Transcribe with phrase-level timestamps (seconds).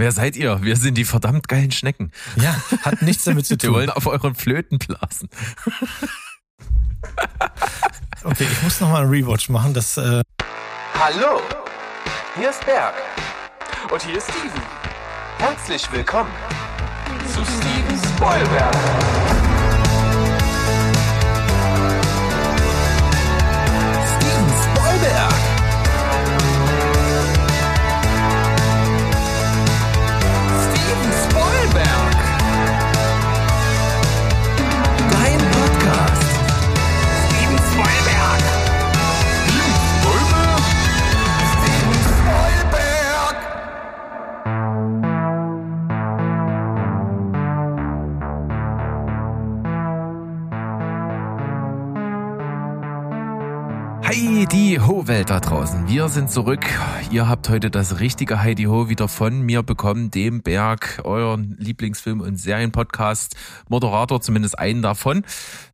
[0.00, 0.62] Wer seid ihr?
[0.62, 2.10] Wir sind die verdammt geilen Schnecken.
[2.36, 3.68] Ja, hat nichts damit zu tun.
[3.68, 5.28] Wir wollen auf euren Flöten blasen.
[8.24, 9.74] okay, ich muss nochmal einen Rewatch machen.
[9.74, 10.22] Das, äh
[10.98, 11.42] Hallo,
[12.34, 12.94] hier ist Berg.
[13.92, 14.62] Und hier ist Steven.
[15.36, 16.30] Herzlich willkommen
[17.26, 19.29] zu Steven Spoilberg.
[54.70, 55.88] Die Ho-Welt da draußen.
[55.88, 56.64] Wir sind zurück.
[57.10, 62.20] Ihr habt heute das richtige Heidi Ho wieder von mir bekommen, dem Berg, euren Lieblingsfilm-
[62.20, 63.34] und Serienpodcast,
[63.68, 65.24] Moderator, zumindest einen davon,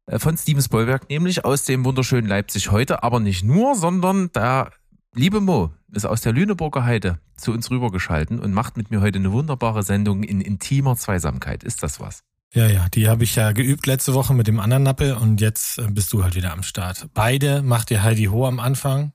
[0.06, 4.70] äh, von Steven Spielberg, nämlich aus dem wunderschönen Leipzig heute, aber nicht nur, sondern der
[5.14, 9.18] liebe Mo ist aus der Lüneburger Heide zu uns rübergeschalten und macht mit mir heute
[9.18, 11.64] eine wunderbare Sendung in intimer Zweisamkeit.
[11.64, 12.22] Ist das was?
[12.54, 15.78] Ja, ja, die habe ich ja geübt letzte Woche mit dem anderen Nappel und jetzt
[15.78, 17.08] äh, bist du halt wieder am Start.
[17.12, 19.12] Beide macht ihr Heidi Ho am Anfang.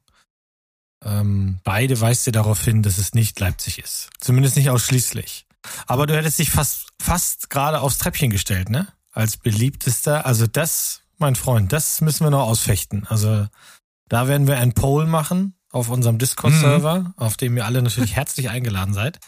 [1.04, 4.10] Ähm, beide weist ihr darauf hin, dass es nicht Leipzig ist.
[4.20, 5.48] Zumindest nicht ausschließlich.
[5.88, 8.88] Aber du hättest dich fast, fast gerade aufs Treppchen gestellt, ne?
[9.12, 10.26] Als beliebtester.
[10.26, 13.06] Also das, mein Freund, das müssen wir noch ausfechten.
[13.08, 13.48] Also
[14.08, 17.14] da werden wir ein Poll machen auf unserem Discord-Server, mhm.
[17.16, 19.20] auf dem ihr alle natürlich herzlich eingeladen seid.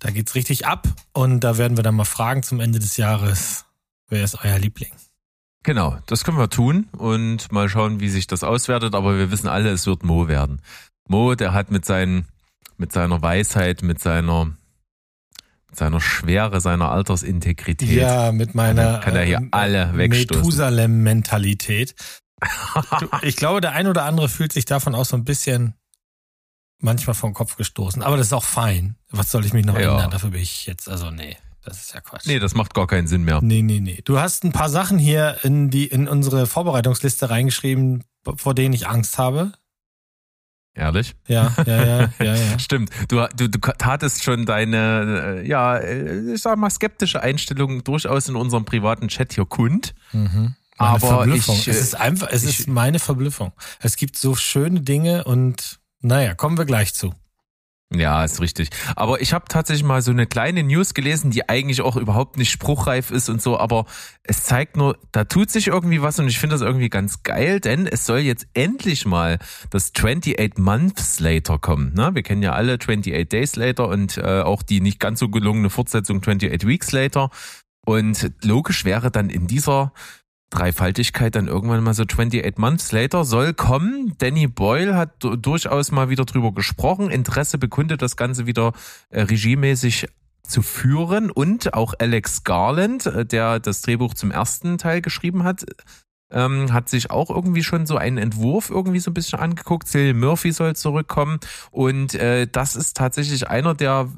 [0.00, 3.64] Da geht's richtig ab und da werden wir dann mal fragen zum Ende des Jahres,
[4.08, 4.92] wer ist euer Liebling?
[5.62, 9.48] Genau, das können wir tun und mal schauen, wie sich das auswertet, aber wir wissen
[9.48, 10.62] alle, es wird Mo werden.
[11.08, 12.26] Mo, der hat mit seinen,
[12.76, 17.90] mit seiner Weisheit, mit seiner, mit seiner Schwere, seiner Altersintegrität.
[17.90, 20.42] Ja, mit meiner, kann er hier äh, alle wegstoßen.
[20.42, 21.94] Methusalem-Mentalität.
[23.22, 25.74] ich glaube, der ein oder andere fühlt sich davon auch so ein bisschen
[26.80, 28.02] manchmal vom Kopf gestoßen.
[28.02, 28.96] Aber das ist auch fein.
[29.10, 29.92] Was soll ich mich noch ja.
[29.92, 30.10] ändern?
[30.10, 31.36] Dafür bin ich jetzt, also nee.
[31.64, 32.26] Das ist ja Quatsch.
[32.26, 33.40] Nee, das macht gar keinen Sinn mehr.
[33.42, 34.00] Nee, nee, nee.
[34.04, 38.04] Du hast ein paar Sachen hier in die, in unsere Vorbereitungsliste reingeschrieben,
[38.36, 39.52] vor denen ich Angst habe.
[40.74, 41.16] Ehrlich?
[41.26, 42.58] Ja, ja, ja, ja, ja.
[42.58, 42.90] Stimmt.
[43.08, 48.28] Du, du, du tatest schon deine, äh, ja, äh, ich sag mal, skeptische Einstellung durchaus
[48.28, 49.94] in unserem privaten Chat hier kund.
[50.12, 50.54] Mhm.
[50.78, 51.56] Meine Aber Verblüffung.
[51.56, 53.52] Ich, es ist einfach, es ich, ist meine Verblüffung.
[53.80, 57.14] Es gibt so schöne Dinge und naja, kommen wir gleich zu.
[57.90, 58.68] Ja, ist richtig.
[58.96, 62.50] Aber ich habe tatsächlich mal so eine kleine News gelesen, die eigentlich auch überhaupt nicht
[62.50, 63.86] spruchreif ist und so, aber
[64.24, 67.60] es zeigt nur, da tut sich irgendwie was und ich finde das irgendwie ganz geil,
[67.60, 69.38] denn es soll jetzt endlich mal
[69.70, 71.94] das 28 Months Later kommen.
[71.94, 72.10] Ne?
[72.12, 75.70] Wir kennen ja alle 28 Days Later und äh, auch die nicht ganz so gelungene
[75.70, 77.30] Fortsetzung 28 Weeks Later.
[77.86, 79.94] Und logisch wäre dann in dieser
[80.50, 84.14] Dreifaltigkeit dann irgendwann mal so 28 Months Later soll kommen.
[84.18, 88.72] Danny Boyle hat durchaus mal wieder drüber gesprochen, Interesse bekundet, das Ganze wieder
[89.10, 90.08] äh, regiemäßig
[90.42, 95.66] zu führen und auch Alex Garland, äh, der das Drehbuch zum ersten Teil geschrieben hat,
[96.30, 99.88] ähm, hat sich auch irgendwie schon so einen Entwurf irgendwie so ein bisschen angeguckt.
[99.88, 101.38] Cillian Murphy soll zurückkommen
[101.70, 104.08] und äh, das ist tatsächlich einer der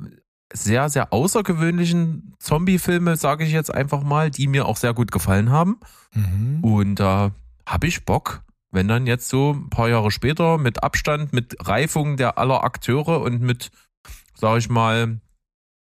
[0.53, 5.50] sehr, sehr außergewöhnlichen Zombie-Filme, sage ich jetzt einfach mal, die mir auch sehr gut gefallen
[5.50, 5.81] haben.
[6.15, 6.62] Mhm.
[6.62, 7.31] Und da äh,
[7.66, 12.16] habe ich Bock, wenn dann jetzt so ein paar Jahre später mit Abstand, mit Reifung
[12.16, 13.71] der aller Akteure und mit,
[14.34, 15.21] sage ich mal,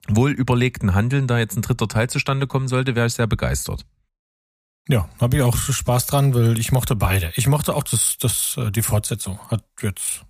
[0.09, 3.85] wohl überlegten Handeln da jetzt ein dritter Teil zustande kommen sollte, wäre ich sehr begeistert.
[4.89, 7.31] Ja, habe ich auch Spaß dran, weil ich mochte beide.
[7.37, 9.39] Ich mochte auch das, das, äh, die Fortsetzung.
[9.50, 10.25] Hat jetzt,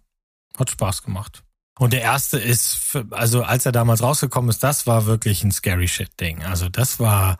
[0.56, 1.44] hat Spaß gemacht.
[1.78, 5.52] Und der erste ist, für, also als er damals rausgekommen ist, das war wirklich ein
[5.52, 6.44] scary shit Ding.
[6.44, 7.38] Also das war,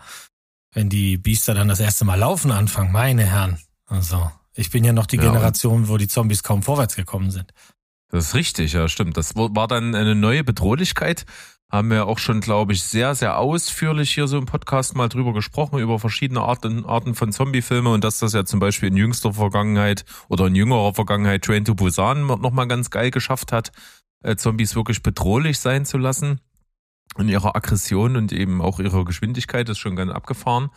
[0.72, 3.59] wenn die Biester dann das erste Mal laufen anfangen, meine Herren.
[3.87, 7.53] Also ich bin ja noch die ja, Generation, wo die Zombies kaum vorwärts gekommen sind.
[8.10, 9.16] Das ist richtig, ja, stimmt.
[9.16, 11.26] Das war dann eine neue Bedrohlichkeit.
[11.70, 15.34] Haben wir auch schon, glaube ich, sehr, sehr ausführlich hier so im Podcast mal drüber
[15.34, 19.34] gesprochen, über verschiedene Arten, Arten von Zombiefilme und dass das ja zum Beispiel in jüngster
[19.34, 23.70] Vergangenheit oder in jüngerer Vergangenheit Train to Busan nochmal ganz geil geschafft hat,
[24.23, 26.41] äh, Zombies wirklich bedrohlich sein zu lassen.
[27.15, 30.70] Und ihrer Aggression und eben auch ihrer Geschwindigkeit ist schon ganz abgefahren.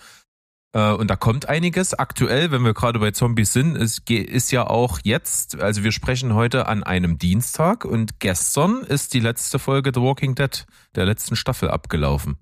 [0.74, 1.94] Äh, und da kommt einiges.
[1.94, 6.34] Aktuell, wenn wir gerade bei Zombies sind, ist, ist ja auch jetzt, also wir sprechen
[6.34, 10.66] heute an einem Dienstag und gestern ist die letzte Folge The Walking Dead
[10.96, 12.38] der letzten Staffel abgelaufen.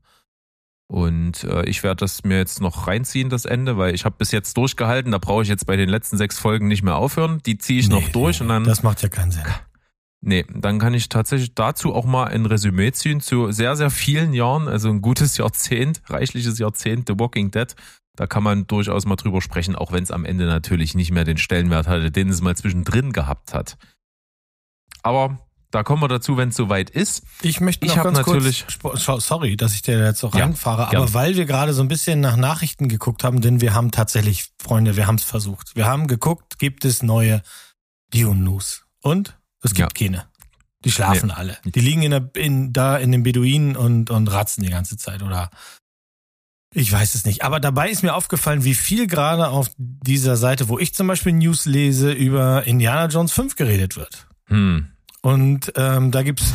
[0.87, 4.31] Und äh, ich werde das mir jetzt noch reinziehen, das Ende, weil ich habe bis
[4.31, 5.11] jetzt durchgehalten.
[5.11, 7.41] Da brauche ich jetzt bei den letzten sechs Folgen nicht mehr aufhören.
[7.45, 8.63] Die ziehe ich nee, noch durch nee, und dann.
[8.63, 9.43] Das macht ja keinen Sinn
[10.21, 14.33] Nee, dann kann ich tatsächlich dazu auch mal ein Resümee ziehen zu sehr, sehr vielen
[14.33, 17.73] Jahren, also ein gutes Jahrzehnt, reichliches Jahrzehnt, The Walking Dead.
[18.17, 21.23] Da kann man durchaus mal drüber sprechen, auch wenn es am Ende natürlich nicht mehr
[21.23, 23.77] den Stellenwert hatte, den es mal zwischendrin gehabt hat.
[25.03, 25.39] Aber
[25.71, 27.23] da kommen wir dazu, wenn es soweit ist.
[27.41, 30.43] Ich möchte Ich noch hab ganz natürlich- kurz, sorry, dass ich dir jetzt so Ja,
[30.43, 31.13] reinfahre, aber gern.
[31.13, 34.97] weil wir gerade so ein bisschen nach Nachrichten geguckt haben, denn wir haben tatsächlich, Freunde,
[34.97, 35.75] wir haben es versucht.
[35.77, 37.41] Wir haben geguckt, gibt es neue
[38.11, 38.83] Dune News.
[39.01, 40.25] Und es gibt keine.
[40.85, 41.57] Die schlafen alle.
[41.65, 45.21] Die liegen in der, in, da in den Beduinen und, und ratzen die ganze Zeit
[45.21, 45.49] oder
[46.73, 47.43] ich weiß es nicht.
[47.43, 51.33] Aber dabei ist mir aufgefallen, wie viel gerade auf dieser Seite, wo ich zum Beispiel
[51.33, 54.27] News lese, über Indiana Jones 5 geredet wird.
[54.45, 54.87] Hm.
[55.21, 56.53] Und ähm, da gibt's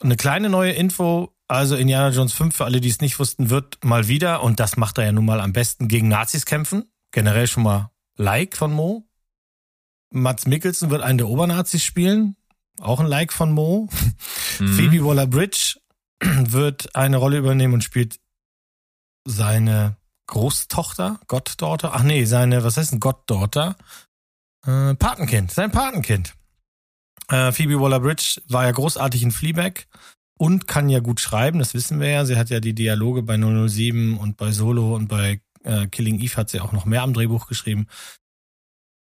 [0.00, 1.34] eine kleine neue Info.
[1.46, 4.76] Also Indiana Jones 5, für alle, die es nicht wussten, wird mal wieder, und das
[4.76, 6.84] macht er ja nun mal am besten, gegen Nazis kämpfen.
[7.10, 9.07] Generell schon mal Like von Mo.
[10.10, 12.36] Mats Mikkelsen wird einen der Obernazis spielen.
[12.80, 13.88] Auch ein Like von Mo.
[14.60, 14.72] Mhm.
[14.72, 15.78] Phoebe Waller-Bridge
[16.20, 18.18] wird eine Rolle übernehmen und spielt
[19.24, 19.96] seine
[20.26, 23.76] Großtochter, Gottdaughter, ach nee, seine, was heißt denn Gottdaughter?
[24.66, 26.34] Äh, Patenkind, sein Patenkind.
[27.28, 29.86] Äh, Phoebe Waller-Bridge war ja großartig in Fleabag
[30.38, 32.24] und kann ja gut schreiben, das wissen wir ja.
[32.24, 36.36] Sie hat ja die Dialoge bei 007 und bei Solo und bei äh, Killing Eve
[36.36, 37.86] hat sie auch noch mehr am Drehbuch geschrieben.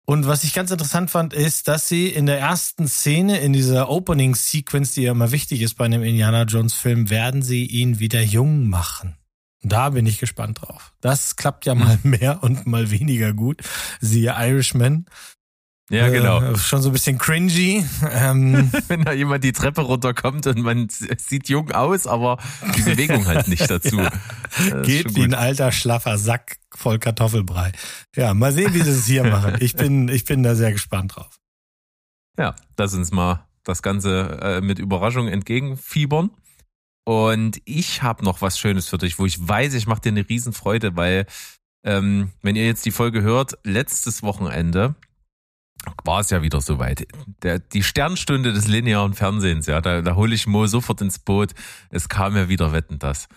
[0.06, 3.90] Und was ich ganz interessant fand, ist, dass sie in der ersten Szene, in dieser
[3.90, 8.68] Opening-Sequence, die ja immer wichtig ist bei einem Indiana Jones-Film, werden sie ihn wieder jung
[8.68, 9.16] machen.
[9.62, 10.94] Da bin ich gespannt drauf.
[11.00, 13.62] Das klappt ja mal mehr und mal weniger gut.
[14.02, 15.06] Siehe Irishman.
[15.90, 16.42] Ja, genau.
[16.42, 17.86] Äh, schon so ein bisschen cringy.
[18.12, 22.38] Ähm, Wenn da jemand die Treppe runterkommt und man sieht jung aus, aber
[22.76, 24.00] die Bewegung halt nicht dazu.
[24.00, 27.72] Ist geht wie ein alter, schlaffer Sack voll Kartoffelbrei.
[28.16, 29.56] Ja, mal sehen, wie sie es hier machen.
[29.60, 31.40] Ich bin, ich bin da sehr gespannt drauf.
[32.38, 36.32] Ja, lass uns mal das Ganze äh, mit Überraschung entgegenfiebern.
[37.06, 40.28] Und ich habe noch was Schönes für dich, wo ich weiß, ich mache dir eine
[40.28, 41.26] Riesenfreude, weil
[41.84, 44.96] ähm, wenn ihr jetzt die Folge hört, letztes Wochenende
[46.04, 47.08] war es ja wieder soweit.
[47.42, 51.52] Der, die Sternstunde des linearen Fernsehens, ja, da, da hole ich Mo sofort ins Boot.
[51.90, 53.28] Es kam ja wieder Wetten, das.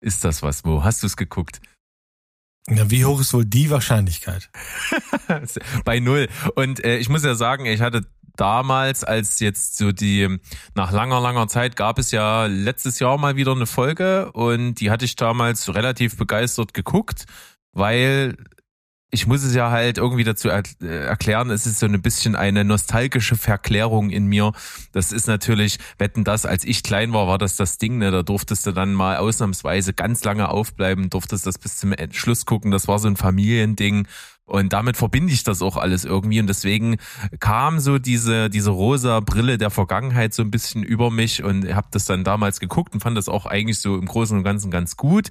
[0.00, 0.84] Ist das was, Mo?
[0.84, 1.60] Hast du es geguckt?
[2.68, 4.50] Ja, wie hoch ist wohl die Wahrscheinlichkeit?
[5.84, 6.28] bei null.
[6.54, 10.38] Und äh, ich muss ja sagen, ich hatte damals, als jetzt so die,
[10.74, 14.90] nach langer, langer Zeit gab es ja letztes Jahr mal wieder eine Folge und die
[14.90, 17.26] hatte ich damals relativ begeistert geguckt,
[17.72, 18.36] weil
[19.14, 22.34] ich muss es ja halt irgendwie dazu er äh, erklären, es ist so ein bisschen
[22.34, 24.52] eine nostalgische Verklärung in mir.
[24.92, 28.10] Das ist natürlich, wetten das, als ich klein war, war das das Ding, ne?
[28.10, 32.72] da durftest du dann mal ausnahmsweise ganz lange aufbleiben, durftest das bis zum Schluss gucken,
[32.72, 34.08] das war so ein Familiending.
[34.46, 36.38] Und damit verbinde ich das auch alles irgendwie.
[36.38, 36.96] Und deswegen
[37.40, 41.88] kam so diese, diese rosa Brille der Vergangenheit so ein bisschen über mich und habe
[41.90, 44.96] das dann damals geguckt und fand das auch eigentlich so im Großen und Ganzen ganz
[44.96, 45.30] gut.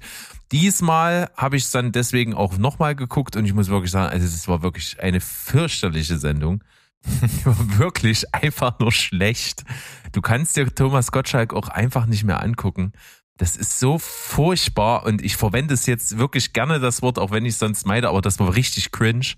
[0.50, 4.26] Diesmal habe ich es dann deswegen auch nochmal geguckt und ich muss wirklich sagen, also
[4.26, 6.62] es war wirklich eine fürchterliche Sendung.
[7.44, 9.64] Wirklich einfach nur schlecht.
[10.12, 12.92] Du kannst dir Thomas Gottschalk auch einfach nicht mehr angucken.
[13.38, 17.44] Das ist so furchtbar und ich verwende es jetzt wirklich gerne das Wort, auch wenn
[17.44, 19.34] ich es sonst meide, aber das war richtig cringe.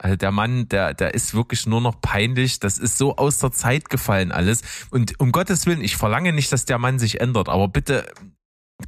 [0.00, 2.60] Also der Mann, der, der ist wirklich nur noch peinlich.
[2.60, 4.62] Das ist so aus der Zeit gefallen alles.
[4.90, 8.06] Und um Gottes Willen, ich verlange nicht, dass der Mann sich ändert, aber bitte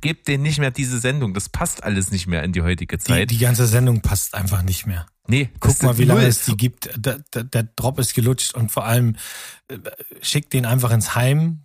[0.00, 1.34] gebt denen nicht mehr diese Sendung.
[1.34, 3.30] Das passt alles nicht mehr in die heutige Die, Zeit.
[3.30, 5.06] die ganze Sendung passt einfach nicht mehr.
[5.26, 6.90] nee, Guck mal, wie lange es die gibt.
[6.96, 9.16] Der, der, der Drop ist gelutscht und vor allem
[9.66, 9.78] äh,
[10.22, 11.64] schickt den einfach ins Heim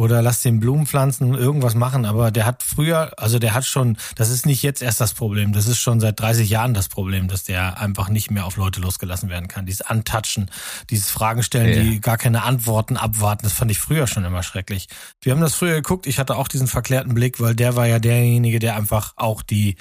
[0.00, 2.06] oder lass den Blumen pflanzen und irgendwas machen.
[2.06, 5.52] Aber der hat früher, also der hat schon, das ist nicht jetzt erst das Problem,
[5.52, 8.80] das ist schon seit 30 Jahren das Problem, dass der einfach nicht mehr auf Leute
[8.80, 9.66] losgelassen werden kann.
[9.66, 10.50] Dieses Antatschen,
[10.88, 11.82] dieses Fragen stellen, Ja.
[11.82, 14.88] die gar keine Antworten abwarten, das fand ich früher schon immer schrecklich.
[15.20, 17.98] Wir haben das früher geguckt, ich hatte auch diesen verklärten Blick, weil der war ja
[17.98, 19.76] derjenige, der einfach auch die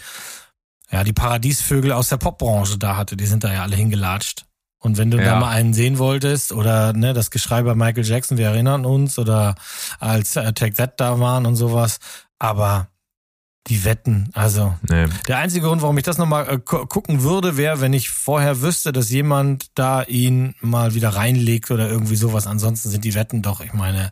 [0.92, 4.46] ja, die Paradiesvögel aus der Popbranche da hatte, die sind da ja alle hingelatscht.
[4.81, 5.25] Und wenn du Ja.
[5.25, 9.19] da mal einen sehen wolltest oder ne, das Geschrei bei Michael Jackson, wir erinnern uns,
[9.19, 9.55] oder
[10.00, 12.00] als äh, Take That da waren und sowas,
[12.39, 12.88] aber
[13.67, 15.07] die Wetten, also Nee.
[15.27, 18.62] der einzige Grund, warum ich das nochmal äh, gu- gucken würde, wäre, wenn ich vorher
[18.62, 22.48] wüsste, dass jemand da ihn mal wieder reinlegt oder irgendwie sowas.
[22.48, 24.12] Ansonsten sind die Wetten doch, ich meine,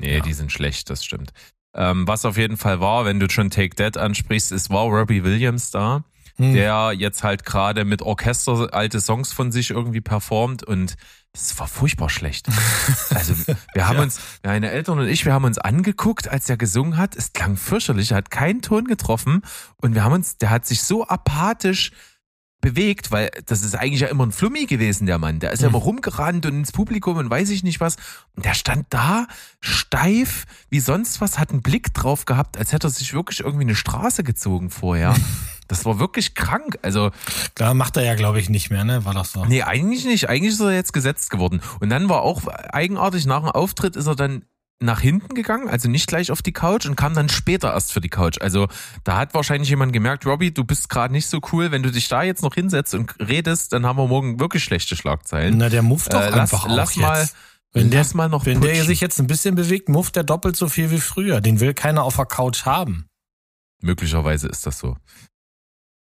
[0.00, 0.22] Nee, Ja.
[0.22, 1.32] die sind schlecht, das stimmt.
[1.74, 5.24] Ähm, was auf jeden Fall war, wenn du schon Take That ansprichst, es war Robbie
[5.24, 6.04] Williams da,
[6.38, 10.94] hm, der jetzt halt gerade mit Orchester alte Songs von sich irgendwie performt und
[11.32, 12.48] es war furchtbar schlecht.
[13.10, 13.34] Also
[13.74, 14.02] wir haben Ja.
[14.02, 17.16] uns, meine Eltern und ich, wir haben uns angeguckt, als er gesungen hat.
[17.16, 19.42] Es klang fürchterlich, er hat keinen Ton getroffen
[19.76, 21.92] und wir haben uns, der hat sich so apathisch
[22.60, 25.38] bewegt, weil das ist eigentlich ja immer ein Flummi gewesen, der Mann.
[25.38, 25.74] Der ist ja Mhm.
[25.76, 27.96] immer rumgerannt und ins Publikum und weiß ich nicht was.
[28.34, 29.26] Und der stand da
[29.60, 33.64] steif wie sonst was, hat einen Blick drauf gehabt, als hätte er sich wirklich irgendwie
[33.64, 35.14] eine Straße gezogen vorher.
[35.70, 36.78] Das war wirklich krank.
[36.80, 37.10] Also,
[37.54, 39.04] Da macht er ja, glaube ich, nicht mehr, ne?
[39.04, 39.44] War doch so.
[39.44, 40.26] nee, eigentlich nicht.
[40.30, 41.60] Eigentlich ist er jetzt gesetzt geworden.
[41.80, 44.46] Und dann war auch eigenartig, nach dem Auftritt ist er dann
[44.80, 48.00] nach hinten gegangen, also nicht gleich auf die Couch und kam dann später erst für
[48.00, 48.40] die Couch.
[48.40, 48.68] Also
[49.02, 52.08] da hat wahrscheinlich jemand gemerkt, Robbie, du bist gerade nicht so cool, wenn du dich
[52.08, 55.58] da jetzt noch hinsetzt und redest, dann haben wir morgen wirklich schlechte Schlagzeilen.
[55.58, 57.34] Na, der mufft doch Äh, lass- einfach lass auch mal- jetzt.
[57.72, 58.86] Wenn der, Lass mal noch wenn der putschen.
[58.86, 61.42] sich jetzt ein bisschen bewegt, mufft er doppelt so viel wie früher.
[61.42, 63.04] Den will keiner auf der Couch haben.
[63.82, 64.96] Möglicherweise ist das so.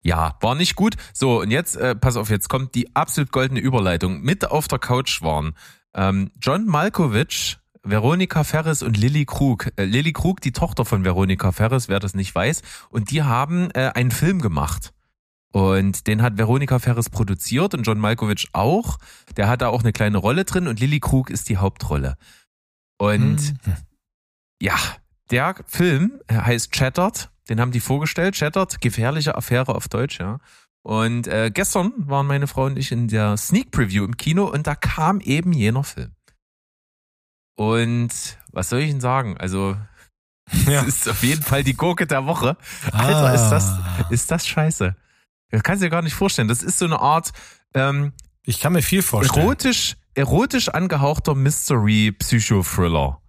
[0.03, 0.97] Ja, war nicht gut.
[1.13, 4.21] So, und jetzt, äh, pass auf, jetzt kommt die absolut goldene Überleitung.
[4.21, 5.55] Mit auf der Couch waren
[5.95, 9.71] ähm, John Malkovich, Veronika Ferris und Lilly Krug.
[9.77, 12.63] Äh, Lilly Krug, die Tochter von Veronika Ferris, wer das nicht weiß.
[12.91, 14.93] Und die haben äh, einen Film gemacht.
[15.53, 18.99] Und den hat Veronika Ferris produziert und John Malkovich auch.
[19.37, 22.17] Der hat da auch eine kleine Rolle drin und Lilly Krug ist die Hauptrolle.
[22.99, 23.75] Und Hm.
[24.61, 24.77] ja,
[25.31, 27.31] der Film heißt Chattered.
[27.49, 28.35] Den haben die vorgestellt.
[28.35, 30.39] Chattered, gefährliche Affäre auf Deutsch, ja.
[30.83, 34.67] Und äh, gestern waren meine Frau und ich in der Sneak Preview im Kino und
[34.67, 36.16] da kam eben jener Film.
[37.57, 38.11] Und
[38.53, 39.37] was soll ich denn sagen?
[39.39, 39.77] Also,
[40.67, 40.83] Ja.
[40.83, 42.57] es ist auf jeden Fall die Gurke der Woche.
[42.93, 44.07] Alter, ist das, Ah.
[44.11, 44.95] ist das scheiße.
[45.51, 46.49] Das kannst du dir gar nicht vorstellen.
[46.49, 47.33] Das ist so eine Art
[47.75, 48.13] ähm,
[48.45, 49.41] Ich kann mir viel vorstellen.
[49.45, 53.21] erotisch, erotisch angehauchter Mystery-Psychothriller.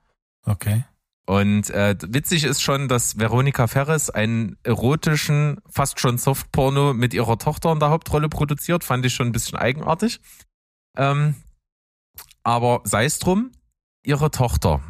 [0.45, 0.83] Okay.
[1.25, 7.37] Und äh, witzig ist schon, dass Veronika Ferres einen erotischen, fast schon Softporno mit ihrer
[7.37, 8.83] Tochter in der Hauptrolle produziert.
[8.85, 10.21] Fand ich schon ein bisschen eigenartig.
[10.95, 11.35] Ähm,
[12.43, 13.51] aber sei es drum,
[14.07, 14.81] ihre Tochter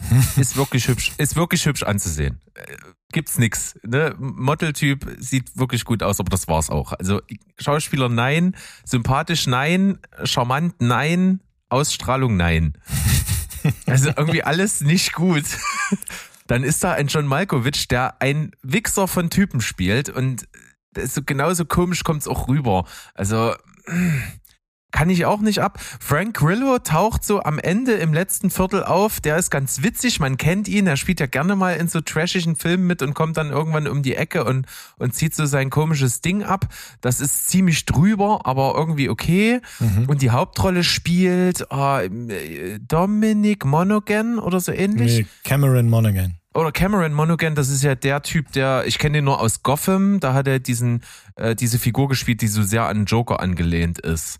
[0.36, 2.40] ist wirklich hübsch, ist wirklich hübsch anzusehen.
[2.54, 2.76] Äh,
[3.12, 3.78] Gibt's nix.
[3.82, 4.14] Ne?
[4.18, 6.94] Modeltyp sieht wirklich gut aus, aber das war's auch.
[6.94, 7.20] Also
[7.58, 12.78] Schauspieler nein, sympathisch nein, charmant nein, Ausstrahlung nein.
[13.86, 15.44] Also irgendwie alles nicht gut.
[16.48, 20.48] Dann ist da ein John Malkovich, der ein Wichser von Typen spielt und
[20.96, 22.86] ist so genauso komisch kommt's auch rüber.
[23.14, 23.54] Also
[24.92, 25.80] kann ich auch nicht ab.
[26.00, 29.20] Frank Grillo taucht so am Ende im letzten Viertel auf.
[29.20, 30.86] Der ist ganz witzig, man kennt ihn.
[30.86, 34.02] Er spielt ja gerne mal in so trashigen Filmen mit und kommt dann irgendwann um
[34.02, 34.66] die Ecke und,
[34.98, 36.68] und zieht so sein komisches Ding ab.
[37.00, 39.60] Das ist ziemlich drüber, aber irgendwie okay.
[39.80, 40.04] Mhm.
[40.06, 45.18] Und die Hauptrolle spielt äh, Dominic Monaghan oder so ähnlich.
[45.18, 46.34] Nee, Cameron Monaghan.
[46.54, 50.20] Oder Cameron Monaghan, das ist ja der Typ, der, ich kenne den nur aus Gotham,
[50.20, 51.02] da hat er diesen,
[51.36, 54.38] äh, diese Figur gespielt, die so sehr an Joker angelehnt ist.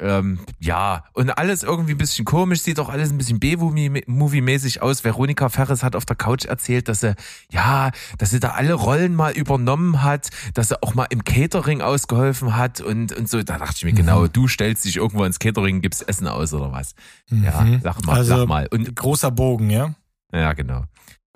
[0.00, 5.04] Ähm, ja, und alles irgendwie ein bisschen komisch, sieht auch alles ein bisschen B-Movie-mäßig aus.
[5.04, 7.14] Veronika Ferres hat auf der Couch erzählt, dass sie,
[7.50, 11.82] ja, dass sie da alle Rollen mal übernommen hat, dass sie auch mal im Catering
[11.82, 13.42] ausgeholfen hat und, und so.
[13.44, 16.72] Da dachte ich mir, genau, du stellst dich irgendwo ins Catering, gibst Essen aus oder
[16.72, 16.94] was.
[17.30, 17.80] Ja, Mhm.
[17.82, 18.66] sag mal, Also- sag mal.
[18.72, 19.94] Und Großer Bogen, ja?
[20.32, 20.84] ja, genau.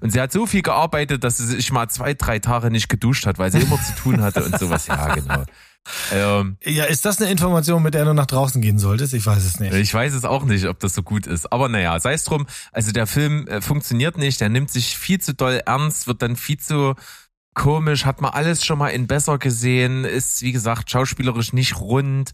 [0.02, 3.26] Und sie hat so viel gearbeitet, dass sie sich mal zwei, drei Tage nicht geduscht
[3.26, 4.88] hat, weil sie immer zu tun hatte und sowas.
[4.88, 5.44] Ja, genau.
[6.12, 9.14] Ähm, Ja, ist das eine Information, mit der du nach draußen gehen solltest?
[9.14, 9.74] Ich weiß es nicht.
[9.74, 11.52] ich weiß es auch nicht, ob das so gut ist.
[11.52, 12.46] Aber naja, sei es drum.
[12.72, 14.40] Also der Film äh, funktioniert nicht.
[14.40, 16.94] Der nimmt sich viel zu doll ernst, wird dann viel zu
[17.54, 22.32] komisch, hat man alles schon mal in besser gesehen, ist, wie gesagt, schauspielerisch nicht rund.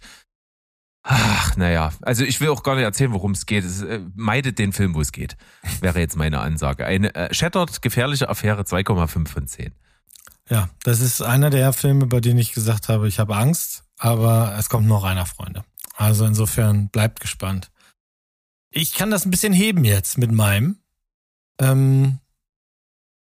[1.04, 3.64] Ach, naja, also ich will auch gar nicht erzählen, worum es geht.
[3.64, 5.36] Es, äh, meidet den Film, wo es geht,
[5.80, 6.84] wäre jetzt meine Ansage.
[6.84, 9.72] Eine äh, Shattered, gefährliche Affäre 2,5 von 10.
[10.50, 14.54] Ja, das ist einer der Filme, bei denen ich gesagt habe, ich habe Angst, aber
[14.58, 15.64] es kommt noch einer, Freunde.
[15.96, 17.70] Also insofern bleibt gespannt.
[18.70, 20.78] Ich kann das ein bisschen heben jetzt mit meinem.
[21.60, 22.18] Ähm,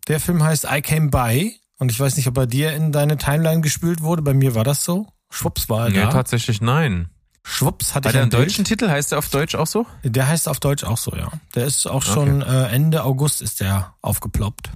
[0.08, 3.18] der Film heißt I Came By und ich weiß nicht, ob bei dir in deine
[3.18, 4.22] Timeline gespült wurde.
[4.22, 5.08] Bei mir war das so.
[5.30, 6.10] Schwupps war er Nee, da.
[6.10, 7.08] tatsächlich nein.
[7.44, 8.48] Schwupps hatte Hat ich er ein einen Bild.
[8.50, 8.88] deutschen Titel?
[8.88, 9.84] Heißt er auf Deutsch auch so?
[10.04, 11.32] Der heißt auf Deutsch auch so, ja.
[11.56, 14.70] Der ist auch schon äh, Ende August ist der aufgeploppt.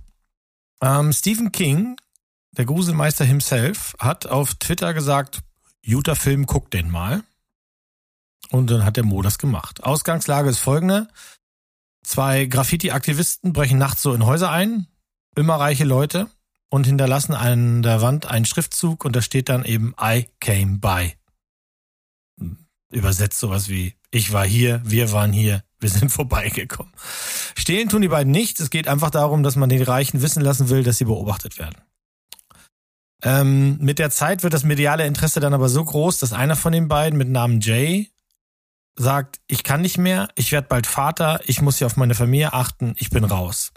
[0.83, 1.97] Ähm, Stephen King,
[2.57, 5.41] der Gruselmeister himself, hat auf Twitter gesagt,
[5.85, 7.23] guter Film, guck den mal.
[8.51, 9.85] Und dann hat der Mo das gemacht.
[9.85, 11.09] Ausgangslage ist folgende.
[12.03, 14.87] Zwei Graffiti-Aktivisten brechen nachts so in Häuser ein,
[15.35, 16.29] immer reiche Leute,
[16.69, 21.15] und hinterlassen an der Wand einen Schriftzug und da steht dann eben I came by
[22.91, 26.93] übersetzt sowas wie ich war hier, wir waren hier, wir sind vorbeigekommen.
[27.57, 28.61] Stehlen tun die beiden nicht.
[28.61, 31.77] Es geht einfach darum, dass man den Reichen wissen lassen will, dass sie beobachtet werden.
[33.23, 36.73] Ähm, mit der Zeit wird das mediale Interesse dann aber so groß, dass einer von
[36.73, 38.11] den beiden mit Namen Jay
[38.97, 42.53] sagt, ich kann nicht mehr, ich werde bald Vater, ich muss hier auf meine Familie
[42.53, 43.73] achten, ich bin raus.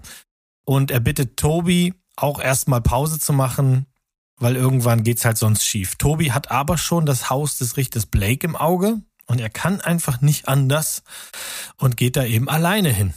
[0.66, 3.86] Und er bittet Toby auch erstmal Pause zu machen,
[4.38, 5.96] weil irgendwann geht's halt sonst schief.
[5.96, 10.22] Tobi hat aber schon das Haus des Richters Blake im Auge und er kann einfach
[10.22, 11.04] nicht anders
[11.78, 13.14] und geht da eben alleine hin.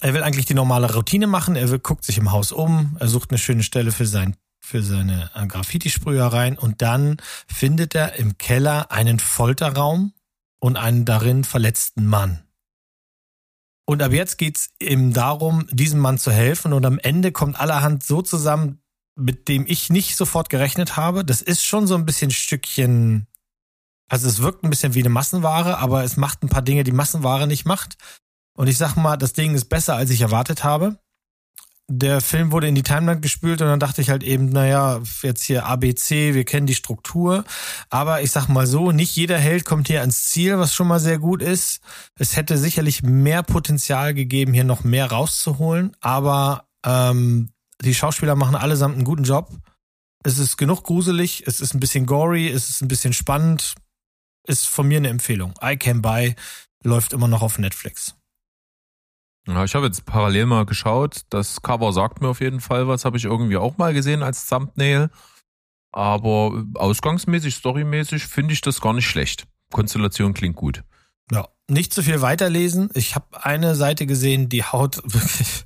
[0.00, 3.30] Er will eigentlich die normale Routine machen, er guckt sich im Haus um, er sucht
[3.30, 4.36] eine schöne Stelle für sein
[4.72, 10.14] für seine äh, Graffiti-Sprühereien und dann findet er im Keller einen Folterraum
[10.60, 12.42] und einen darin verletzten Mann.
[13.84, 18.02] Und ab jetzt geht's eben darum, diesem Mann zu helfen und am Ende kommt allerhand
[18.02, 18.80] so zusammen,
[19.14, 21.22] mit dem ich nicht sofort gerechnet habe.
[21.22, 23.26] Das ist schon so ein bisschen Stückchen,
[24.08, 26.92] also es wirkt ein bisschen wie eine Massenware, aber es macht ein paar Dinge, die
[26.92, 27.98] Massenware nicht macht.
[28.56, 30.98] Und ich sag mal, das Ding ist besser, als ich erwartet habe
[31.98, 35.42] der Film wurde in die Timeline gespült und dann dachte ich halt eben, naja, jetzt
[35.42, 37.44] hier ABC, wir kennen die Struktur.
[37.90, 41.00] Aber ich sag mal so, nicht jeder Held kommt hier ans Ziel, was schon mal
[41.00, 41.80] sehr gut ist.
[42.18, 45.94] Es hätte sicherlich mehr Potenzial gegeben, hier noch mehr rauszuholen.
[46.00, 47.50] Aber ähm,
[47.82, 49.50] die Schauspieler machen allesamt einen guten Job.
[50.24, 53.74] Es ist genug gruselig, es ist ein bisschen gory, es ist ein bisschen spannend.
[54.46, 55.54] Ist von mir eine Empfehlung.
[55.62, 56.34] I Can Buy
[56.82, 58.14] läuft immer noch auf Netflix.
[59.46, 61.22] Ja, ich habe jetzt parallel mal geschaut.
[61.30, 63.04] Das Cover sagt mir auf jeden Fall was.
[63.04, 65.10] Habe ich irgendwie auch mal gesehen als Thumbnail.
[65.90, 69.46] Aber ausgangsmäßig, storymäßig finde ich das gar nicht schlecht.
[69.72, 70.84] Konstellation klingt gut.
[71.30, 72.90] Ja, nicht zu viel weiterlesen.
[72.94, 75.64] Ich habe eine Seite gesehen, die haut wirklich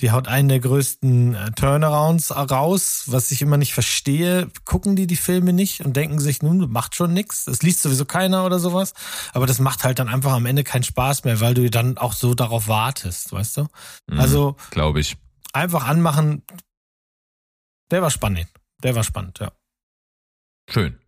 [0.00, 4.48] die haut einen der größten äh, Turnarounds raus, was ich immer nicht verstehe.
[4.64, 7.44] Gucken die die Filme nicht und denken sich, nun, macht schon nix.
[7.44, 8.94] Das liest sowieso keiner oder sowas.
[9.32, 12.12] Aber das macht halt dann einfach am Ende keinen Spaß mehr, weil du dann auch
[12.12, 13.66] so darauf wartest, weißt du?
[14.06, 14.56] Mhm, also.
[14.70, 15.16] Glaube ich.
[15.52, 16.42] Einfach anmachen.
[17.90, 18.48] Der war spannend.
[18.82, 19.52] Der war spannend, ja.
[20.68, 20.98] Schön.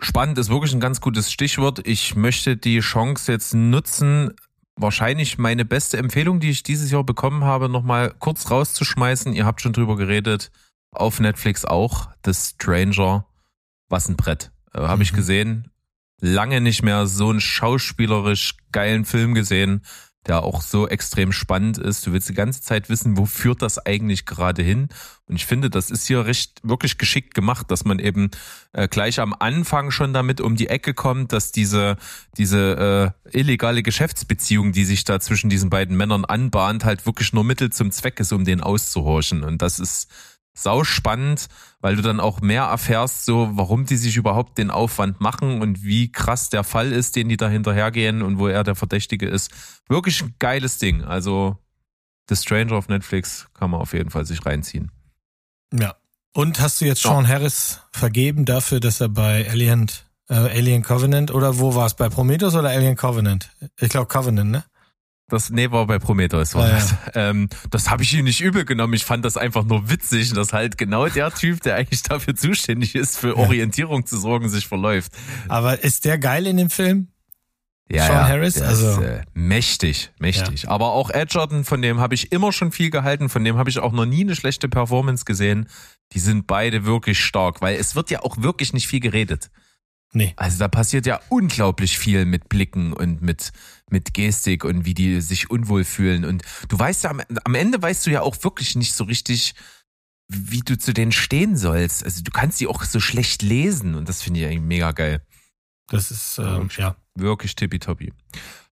[0.00, 1.86] Spannend ist wirklich ein ganz gutes Stichwort.
[1.86, 4.34] Ich möchte die Chance jetzt nutzen,
[4.80, 9.32] wahrscheinlich meine beste Empfehlung, die ich dieses Jahr bekommen habe, nochmal kurz rauszuschmeißen.
[9.34, 10.50] Ihr habt schon drüber geredet.
[10.90, 12.08] Auf Netflix auch.
[12.24, 13.26] The Stranger.
[13.88, 14.50] Was ein Brett.
[14.74, 15.16] Äh, Habe ich Mhm.
[15.16, 15.70] gesehen.
[16.20, 19.82] Lange nicht mehr so einen schauspielerisch geilen Film gesehen,
[20.28, 22.06] der auch so extrem spannend ist.
[22.06, 24.88] Du willst die ganze Zeit wissen, wo führt das eigentlich gerade hin?
[25.26, 28.30] Und ich finde, das ist hier recht wirklich geschickt gemacht, dass man eben
[28.72, 31.96] äh, gleich am Anfang schon damit um die Ecke kommt, dass diese
[32.36, 37.44] diese äh, illegale Geschäftsbeziehung, die sich da zwischen diesen beiden Männern anbahnt, halt wirklich nur
[37.44, 39.44] Mittel zum Zweck ist, um den auszuhorchen.
[39.44, 40.08] Und das ist
[40.62, 41.48] sau spannend,
[41.80, 45.82] weil du dann auch mehr erfährst, so warum die sich überhaupt den Aufwand machen und
[45.82, 49.50] wie krass der Fall ist, den die da hinterhergehen und wo er der Verdächtige ist.
[49.88, 51.04] Wirklich ein geiles Ding.
[51.04, 51.56] Also
[52.28, 54.90] The Stranger auf Netflix kann man auf jeden Fall sich reinziehen.
[55.72, 55.94] Ja.
[56.34, 57.10] Und hast du jetzt Ja.
[57.10, 59.90] Sean Harris vergeben dafür, dass er bei Alien,
[60.28, 61.94] äh, Alien Covenant oder wo war es?
[61.94, 63.50] Bei Prometheus oder Alien Covenant?
[63.80, 64.64] Ich glaube Covenant, ne?
[65.30, 66.54] Das, nee, war bei Prometheus.
[66.54, 66.74] War Ah, ja.
[66.74, 68.94] das ähm, das habe ich ihm nicht übel genommen.
[68.94, 72.94] Ich fand das einfach nur witzig, dass halt genau der Typ, der eigentlich dafür zuständig
[72.94, 75.12] ist, für Orientierung zu sorgen, sich verläuft.
[75.48, 77.08] Aber ist der geil in dem Film?
[77.90, 80.68] Ja, Sean ja, Harris, also- ist, äh, mächtig, mächtig.
[80.68, 83.78] Aber auch Edgerton, von dem habe ich immer schon viel gehalten, von dem habe ich
[83.78, 85.68] auch noch nie eine schlechte Performance gesehen.
[86.12, 89.50] Die sind beide wirklich stark, weil es wird ja auch wirklich nicht viel geredet.
[90.12, 90.32] Nee.
[90.36, 93.52] Also da passiert ja unglaublich viel mit Blicken und mit,
[93.90, 96.24] mit Gestik und wie die sich unwohl fühlen.
[96.24, 99.54] Und du weißt ja, am, am Ende weißt du ja auch wirklich nicht so richtig,
[100.28, 102.04] wie du zu denen stehen sollst.
[102.04, 105.22] Also du kannst die auch so schlecht lesen und das finde ich eigentlich mega geil.
[105.88, 106.96] Das ist, ähm, ja.
[107.14, 108.12] Wirklich tippitoppi.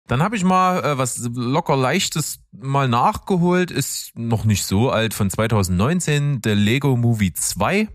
[0.07, 5.13] Dann habe ich mal äh, was locker leichtes mal nachgeholt, ist noch nicht so alt,
[5.13, 7.87] von 2019, der Lego Movie 2.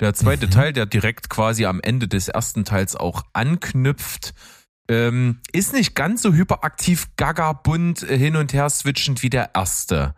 [0.00, 0.50] Der zweite Mhm.
[0.50, 4.34] Teil, der direkt quasi am Ende des ersten Teils auch anknüpft.
[4.88, 9.54] Ähm, ist nicht ganz so hyperaktiv, gaga bunt, äh, hin und her switchend wie der
[9.54, 10.14] erste.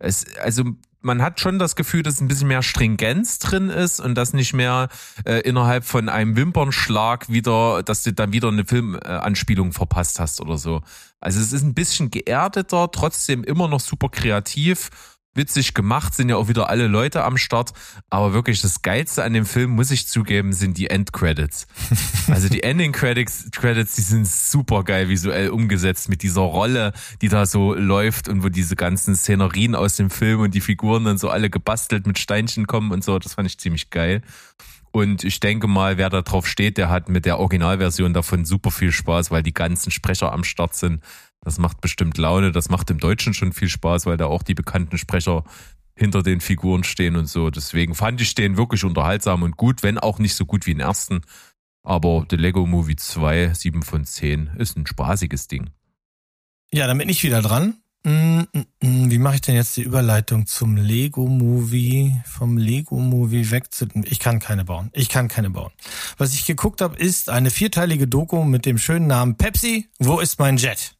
[0.00, 0.64] Es, also
[1.00, 4.54] man hat schon das Gefühl, dass ein bisschen mehr Stringenz drin ist und dass nicht
[4.54, 4.88] mehr
[5.24, 10.58] äh, innerhalb von einem Wimpernschlag wieder, dass du dann wieder eine Filmanspielung verpasst hast oder
[10.58, 10.82] so.
[11.20, 14.90] Also es ist ein bisschen geerdeter, trotzdem immer noch super kreativ,
[15.38, 17.72] witzig gemacht, sind ja auch wieder alle Leute am Start.
[18.10, 21.66] Aber wirklich das Geilste an dem Film, muss ich zugeben, sind die Endcredits.
[22.28, 27.28] Also die Ending Credits, Credits, die sind super geil visuell umgesetzt mit dieser Rolle, die
[27.28, 31.16] da so läuft und wo diese ganzen Szenerien aus dem Film und die Figuren dann
[31.16, 33.18] so alle gebastelt mit Steinchen kommen und so.
[33.18, 34.20] Das fand ich ziemlich geil.
[34.90, 38.70] Und ich denke mal, wer da drauf steht, der hat mit der Originalversion davon super
[38.70, 41.02] viel Spaß, weil die ganzen Sprecher am Start sind.
[41.48, 42.52] Das macht bestimmt Laune.
[42.52, 45.44] Das macht im Deutschen schon viel Spaß, weil da auch die bekannten Sprecher
[45.96, 47.48] hinter den Figuren stehen und so.
[47.48, 50.80] Deswegen fand ich den wirklich unterhaltsam und gut, wenn auch nicht so gut wie den
[50.80, 51.22] ersten.
[51.82, 55.70] Aber The Lego Movie 2, 7 von 10, ist ein spaßiges Ding.
[56.70, 57.78] Ja, dann bin ich wieder dran.
[58.04, 59.10] Mm, mm, mm.
[59.10, 63.88] Wie mache ich denn jetzt die Überleitung zum Lego-Movie, vom Lego-Movie weg zu...
[64.04, 64.90] Ich kann keine bauen.
[64.92, 65.72] Ich kann keine bauen.
[66.18, 70.38] Was ich geguckt habe, ist eine vierteilige Doku mit dem schönen Namen Pepsi, wo ist
[70.38, 70.97] mein Jet?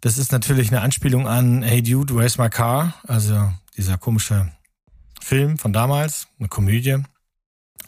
[0.00, 2.94] Das ist natürlich eine Anspielung an Hey Dude, Where's My Car?
[3.08, 4.52] Also dieser komische
[5.20, 6.98] Film von damals, eine Komödie.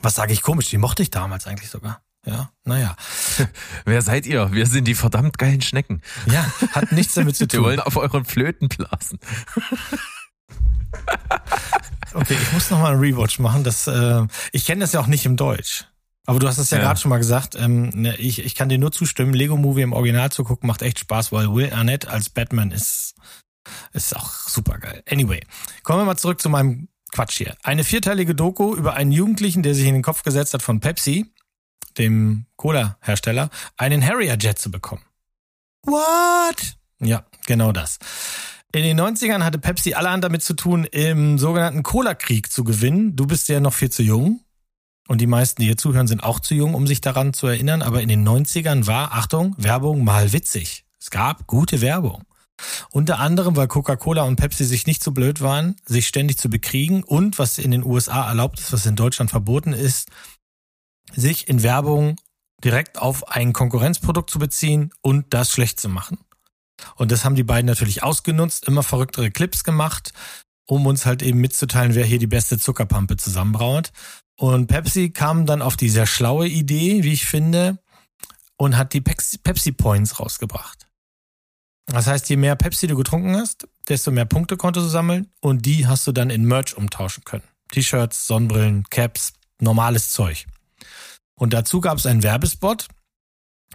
[0.03, 0.69] Was sage ich komisch?
[0.71, 2.03] Die mochte ich damals eigentlich sogar.
[2.27, 2.97] Ja, naja.
[3.85, 4.53] Wer seid ihr?
[4.53, 6.03] Wir sind die verdammt geilen Schnecken.
[6.27, 7.61] Ja, hat nichts damit zu tun.
[7.61, 9.21] Wir wollen auf euren Flöten blasen.
[12.15, 13.63] okay, ich muss noch mal einen Rewatch machen.
[13.63, 15.85] Das, äh, ich kenne das ja auch nicht im Deutsch.
[16.27, 16.85] Aber du hast es ja, ja.
[16.85, 17.55] gerade schon mal gesagt.
[17.55, 19.35] Ähm, ne, ich, ich kann dir nur zustimmen.
[19.35, 23.15] Lego Movie im Original zu gucken macht echt Spaß, weil Will Arnett als Batman ist,
[23.93, 25.03] ist auch super geil.
[25.11, 25.41] Anyway,
[25.83, 27.57] kommen wir mal zurück zu meinem Quatsch hier.
[27.63, 31.33] Eine vierteilige Doku über einen Jugendlichen, der sich in den Kopf gesetzt hat von Pepsi
[31.99, 35.03] dem Cola-Hersteller, einen Harrier-Jet zu bekommen.
[35.83, 36.77] What?
[37.01, 37.99] Ja, genau das.
[38.73, 43.17] In den 90ern hatte Pepsi allerhand damit zu tun, im sogenannten Cola-Krieg zu gewinnen.
[43.17, 44.41] Du bist ja noch viel zu jung.
[45.11, 47.83] Und die meisten, die hier zuhören, sind auch zu jung, um sich daran zu erinnern.
[47.83, 50.85] Aber in den 90ern war, Achtung, Werbung mal witzig.
[51.01, 52.23] Es gab gute Werbung.
[52.93, 57.03] Unter anderem, weil Coca-Cola und Pepsi sich nicht so blöd waren, sich ständig zu bekriegen
[57.03, 60.11] und was in den USA erlaubt ist, was in Deutschland verboten ist,
[61.13, 62.15] sich in Werbung
[62.63, 66.19] direkt auf ein Konkurrenzprodukt zu beziehen und das schlecht zu machen.
[66.95, 70.13] Und das haben die beiden natürlich ausgenutzt, immer verrücktere Clips gemacht,
[70.69, 73.91] um uns halt eben mitzuteilen, wer hier die beste Zuckerpampe zusammenbraut.
[74.41, 77.79] Und Pepsi kam dann auf die sehr schlaue Idee, wie ich finde,
[78.57, 80.87] und hat die Pepsi Points rausgebracht.
[81.85, 85.67] Das heißt, je mehr Pepsi du getrunken hast, desto mehr Punkte konntest du sammeln und
[85.67, 87.45] die hast du dann in Merch umtauschen können.
[87.71, 90.47] T-Shirts, Sonnenbrillen, Caps, normales Zeug.
[91.35, 92.89] Und dazu gab es einen Werbespot.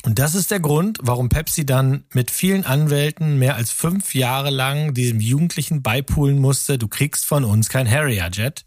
[0.01, 4.49] Und das ist der Grund, warum Pepsi dann mit vielen Anwälten mehr als fünf Jahre
[4.49, 8.65] lang diesem Jugendlichen beipulen musste, du kriegst von uns kein Harrier-Jet.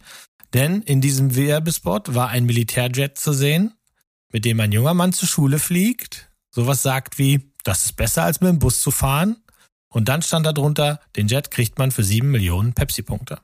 [0.55, 3.75] Denn in diesem Werbespot war ein Militärjet zu sehen,
[4.31, 8.41] mit dem ein junger Mann zur Schule fliegt, sowas sagt wie, das ist besser als
[8.41, 9.37] mit dem Bus zu fahren.
[9.91, 13.41] Und dann stand da drunter, den Jet kriegt man für sieben Millionen Pepsi-Punkte.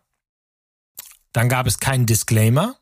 [1.32, 2.76] Dann gab es keinen Disclaimer.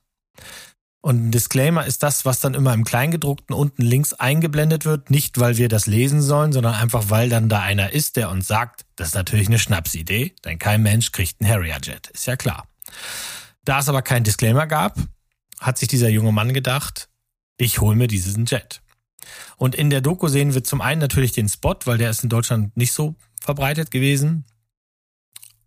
[1.00, 5.10] Und ein Disclaimer ist das, was dann immer im Kleingedruckten unten links eingeblendet wird.
[5.10, 8.46] Nicht, weil wir das lesen sollen, sondern einfach, weil dann da einer ist, der uns
[8.46, 12.08] sagt, das ist natürlich eine Schnapsidee, denn kein Mensch kriegt einen Harrier-Jet.
[12.08, 12.68] Ist ja klar.
[13.64, 14.98] Da es aber keinen Disclaimer gab,
[15.60, 17.08] hat sich dieser junge Mann gedacht,
[17.56, 18.82] ich hole mir diesen Jet.
[19.56, 22.28] Und in der Doku sehen wir zum einen natürlich den Spot, weil der ist in
[22.28, 24.44] Deutschland nicht so verbreitet gewesen.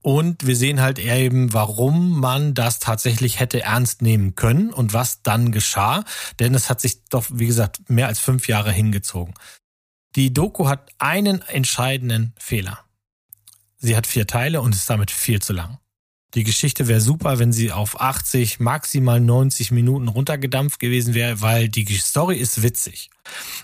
[0.01, 5.23] Und wir sehen halt eben, warum man das tatsächlich hätte ernst nehmen können und was
[5.23, 6.03] dann geschah.
[6.39, 9.33] Denn es hat sich doch, wie gesagt, mehr als fünf Jahre hingezogen.
[10.15, 12.79] Die Doku hat einen entscheidenden Fehler.
[13.77, 15.79] Sie hat vier Teile und ist damit viel zu lang.
[16.35, 21.69] Die Geschichte wäre super, wenn sie auf 80, maximal 90 Minuten runtergedampft gewesen wäre, weil
[21.69, 23.09] die Story ist witzig.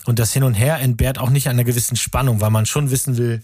[0.06, 3.18] Und das Hin und Her entbehrt auch nicht einer gewissen Spannung, weil man schon wissen
[3.18, 3.42] will,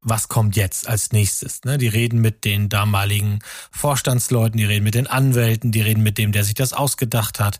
[0.00, 1.64] was kommt jetzt als nächstes.
[1.64, 1.76] Ne?
[1.76, 3.40] Die reden mit den damaligen
[3.72, 7.58] Vorstandsleuten, die reden mit den Anwälten, die reden mit dem, der sich das ausgedacht hat.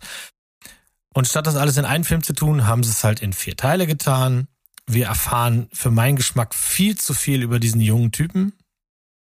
[1.13, 3.57] Und statt das alles in einen Film zu tun, haben sie es halt in vier
[3.57, 4.47] Teile getan.
[4.87, 8.53] Wir erfahren für meinen Geschmack viel zu viel über diesen jungen Typen,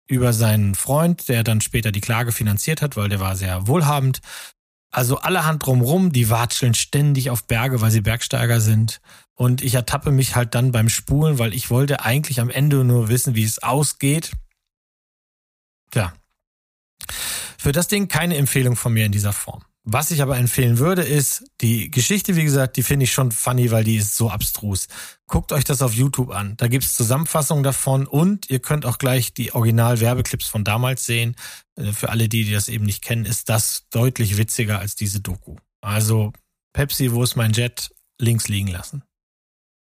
[0.10, 4.20] über seinen Freund, der dann später die Klage finanziert hat, weil der war sehr wohlhabend.
[4.92, 9.02] Also allerhand drumrum, die watscheln ständig auf Berge, weil sie Bergsteiger sind.
[9.36, 13.08] Und ich ertappe mich halt dann beim Spulen, weil ich wollte eigentlich am Ende nur
[13.08, 14.32] wissen, wie es ausgeht.
[15.92, 16.12] Tja.
[17.60, 19.64] Für das Ding keine Empfehlung von mir in dieser Form.
[19.84, 23.72] Was ich aber empfehlen würde, ist die Geschichte, wie gesagt, die finde ich schon funny,
[23.72, 24.88] weil die ist so abstrus.
[25.26, 26.56] Guckt euch das auf YouTube an.
[26.58, 31.36] Da gibt's Zusammenfassungen davon und ihr könnt auch gleich die Original-Werbeclips von damals sehen.
[31.76, 35.22] Äh, für alle, die, die das eben nicht kennen, ist das deutlich witziger als diese
[35.22, 35.56] Doku.
[35.82, 36.34] Also
[36.74, 37.90] Pepsi, wo ist mein Jet?
[38.22, 39.04] Links liegen lassen.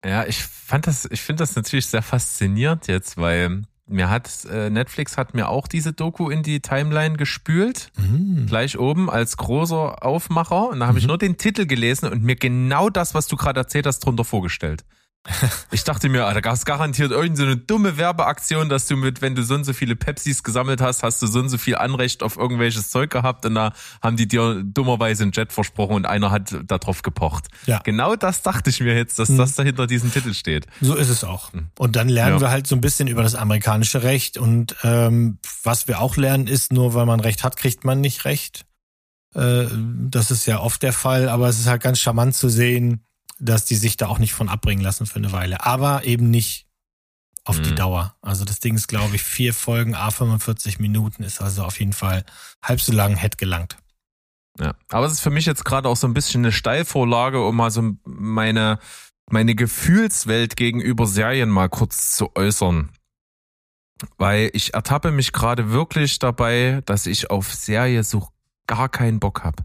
[0.06, 4.70] Ja, ich fand das, ich finde das natürlich sehr faszinierend jetzt, weil mir hat äh,
[4.70, 8.46] Netflix hat mir auch diese Doku in die Timeline gespült, mhm.
[8.48, 10.70] gleich oben als großer Aufmacher.
[10.70, 11.00] Und da habe mhm.
[11.00, 14.26] ich nur den Titel gelesen und mir genau das, was du gerade erzählt hast, drunter
[14.26, 14.84] vorgestellt.
[15.72, 19.36] Ich dachte mir, da gab es garantiert irgendeine so dumme Werbeaktion, dass du mit, wenn
[19.36, 22.24] du so und so viele Pepsis gesammelt hast, hast du so und so viel Anrecht
[22.24, 26.32] auf irgendwelches Zeug gehabt und da haben die dir dummerweise einen Jet versprochen und einer
[26.32, 27.48] hat darauf gepocht.
[27.66, 27.80] Ja.
[27.84, 29.38] Genau das dachte ich mir jetzt, dass mhm.
[29.38, 30.68] das dahinter diesem Titel steht.
[30.82, 31.54] So ist es auch.
[31.54, 31.68] Hm.
[31.78, 32.42] Und dann lernen ja.
[32.42, 36.48] wir halt so ein bisschen über das amerikanische Recht und ähm, was wir auch lernen
[36.48, 38.66] ist, nur weil man Recht hat, kriegt man nicht Recht.
[39.36, 39.66] Äh,
[40.10, 43.07] das ist ja oft der Fall, aber es ist halt ganz charmant zu sehen,
[43.40, 45.66] dass die sich da auch nicht von abbringen lassen für eine Weile.
[45.66, 46.68] Aber eben nicht
[47.48, 48.16] auf die Dauer.
[48.22, 51.94] Also das Ding ist, glaube ich, vier Folgen, a 45 Minuten, ist also auf jeden
[51.94, 52.26] Fall
[52.62, 53.78] halb so lang, hätte gelangt.
[54.60, 57.56] Ja, aber es ist für mich jetzt gerade auch so ein bisschen eine Steilvorlage, um
[57.56, 58.80] mal so meine,
[59.30, 62.90] meine Gefühlswelt gegenüber Serien mal kurz zu äußern.
[64.18, 68.28] Weil ich ertappe mich gerade wirklich dabei, dass ich auf Serie so
[68.68, 69.62] gar keinen Bock hab.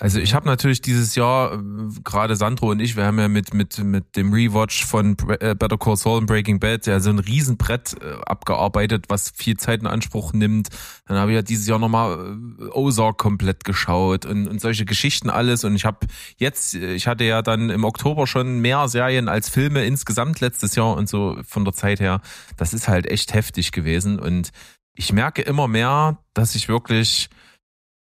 [0.00, 1.58] Also ich habe natürlich dieses Jahr, äh,
[2.02, 5.76] gerade Sandro und ich, wir haben ja mit, mit, mit dem Rewatch von äh, Better
[5.76, 9.86] Call Saul und Breaking Bad ja so ein Riesenbrett äh, abgearbeitet, was viel Zeit in
[9.86, 10.68] Anspruch nimmt.
[11.06, 12.38] Dann habe ich ja dieses Jahr nochmal
[12.72, 15.64] Ozark komplett geschaut und, und solche Geschichten alles.
[15.64, 16.06] Und ich habe
[16.38, 20.96] jetzt, ich hatte ja dann im Oktober schon mehr Serien als Filme insgesamt letztes Jahr
[20.96, 22.22] und so von der Zeit her.
[22.56, 24.18] Das ist halt echt heftig gewesen.
[24.18, 24.50] Und
[24.94, 27.28] ich merke immer mehr, dass ich wirklich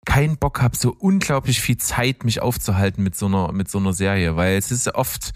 [0.06, 3.92] keinen Bock habe, so unglaublich viel Zeit mich aufzuhalten mit so einer, mit so einer
[3.92, 5.32] Serie, weil es ist oft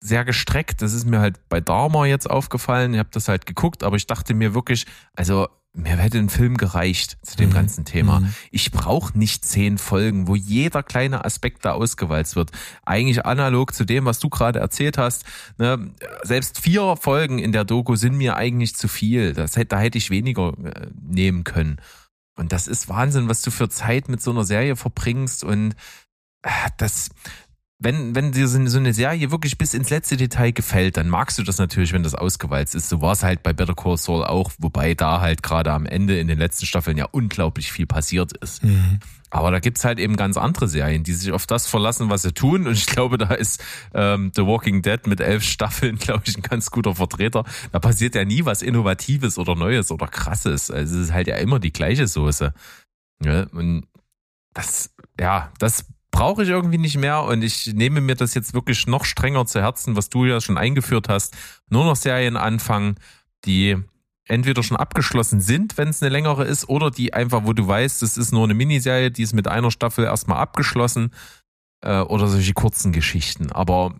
[0.00, 0.82] sehr gestreckt.
[0.82, 2.94] Das ist mir halt bei Dharma jetzt aufgefallen.
[2.94, 6.56] Ich habe das halt geguckt, aber ich dachte mir wirklich, also mir hätte ein Film
[6.56, 7.54] gereicht zu dem mhm.
[7.54, 8.20] ganzen Thema.
[8.20, 8.34] Mhm.
[8.50, 12.50] Ich brauche nicht zehn Folgen, wo jeder kleine Aspekt da ausgewalzt wird.
[12.84, 15.24] Eigentlich analog zu dem, was du gerade erzählt hast.
[15.58, 15.92] Ne?
[16.24, 19.32] Selbst vier Folgen in der Doku sind mir eigentlich zu viel.
[19.32, 21.76] Das, da hätte ich weniger äh, nehmen können.
[22.40, 25.44] Und das ist Wahnsinn, was du für Zeit mit so einer Serie verbringst.
[25.44, 25.74] Und
[26.40, 27.10] äh, das,
[27.82, 31.42] wenn, wenn dir so eine Serie wirklich bis ins letzte Detail gefällt, dann magst du
[31.42, 32.90] das natürlich, wenn das ausgewalzt ist.
[32.90, 36.18] So war es halt bei Better Call Saul auch, wobei da halt gerade am Ende
[36.20, 38.62] in den letzten Staffeln ja unglaublich viel passiert ist.
[38.62, 38.98] Mhm.
[39.30, 42.32] Aber da gibt's halt eben ganz andere Serien, die sich auf das verlassen, was sie
[42.32, 42.66] tun.
[42.66, 43.64] Und ich glaube, da ist
[43.94, 47.44] ähm, The Walking Dead mit elf Staffeln, glaube ich, ein ganz guter Vertreter.
[47.72, 50.70] Da passiert ja nie was Innovatives oder Neues oder Krasses.
[50.70, 52.52] Also es ist halt ja immer die gleiche Soße.
[53.24, 53.86] Ja, und
[54.52, 58.86] das, ja, das brauche ich irgendwie nicht mehr und ich nehme mir das jetzt wirklich
[58.86, 61.36] noch strenger zu Herzen, was du ja schon eingeführt hast.
[61.68, 62.96] Nur noch Serien anfangen,
[63.44, 63.76] die
[64.26, 68.02] entweder schon abgeschlossen sind, wenn es eine längere ist, oder die einfach, wo du weißt,
[68.02, 71.10] es ist nur eine Miniserie, die ist mit einer Staffel erstmal abgeschlossen,
[71.82, 73.50] äh, oder solche kurzen Geschichten.
[73.52, 73.94] Aber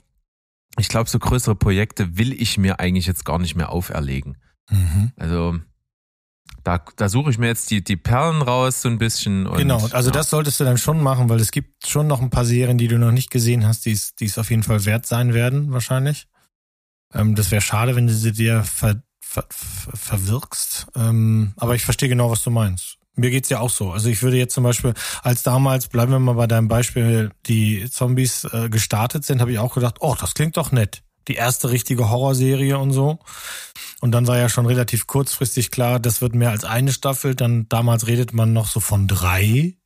[0.79, 4.39] ich glaube, so größere Projekte will ich mir eigentlich jetzt gar nicht mehr auferlegen.
[4.71, 5.13] Mhm.
[5.17, 5.59] Also
[6.65, 9.47] da, da suche ich mir jetzt die, die Perlen raus so ein bisschen.
[9.47, 10.15] Und, genau, also ja.
[10.15, 12.89] das solltest du dann schon machen, weil es gibt schon noch ein paar Serien, die
[12.89, 16.27] du noch nicht gesehen hast, die es auf jeden Fall wert sein werden, wahrscheinlich.
[17.15, 20.89] Ähm, das wäre schade, wenn du sie dir ver, ver, ver, verwirkst.
[20.97, 22.97] Ähm, aber ich verstehe genau, was du meinst.
[23.17, 23.91] Mir geht's ja auch so.
[23.91, 27.91] Also ich würde jetzt zum Beispiel, als damals, bleiben wir mal bei deinem Beispiel, die
[27.91, 31.71] Zombies äh, gestartet sind, habe ich auch gedacht, oh, das klingt doch nett die erste
[31.71, 33.19] richtige Horrorserie und so.
[34.01, 37.35] Und dann war ja schon relativ kurzfristig klar, das wird mehr als eine Staffel.
[37.35, 39.77] Dann damals redet man noch so von drei.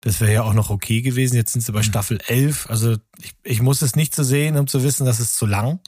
[0.00, 1.36] Das wäre ja auch noch okay gewesen.
[1.36, 1.84] Jetzt sind sie bei mhm.
[1.84, 2.68] Staffel 11.
[2.68, 5.46] Also ich, ich muss es nicht zu so sehen, um zu wissen, das ist zu
[5.46, 5.80] lang.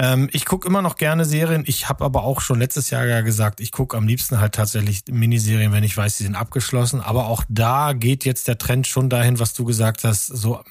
[0.00, 1.62] Ähm, ich gucke immer noch gerne Serien.
[1.66, 5.02] Ich habe aber auch schon letztes Jahr ja gesagt, ich gucke am liebsten halt tatsächlich
[5.10, 7.02] Miniserien, wenn ich weiß, sie sind abgeschlossen.
[7.02, 10.64] Aber auch da geht jetzt der Trend schon dahin, was du gesagt hast, so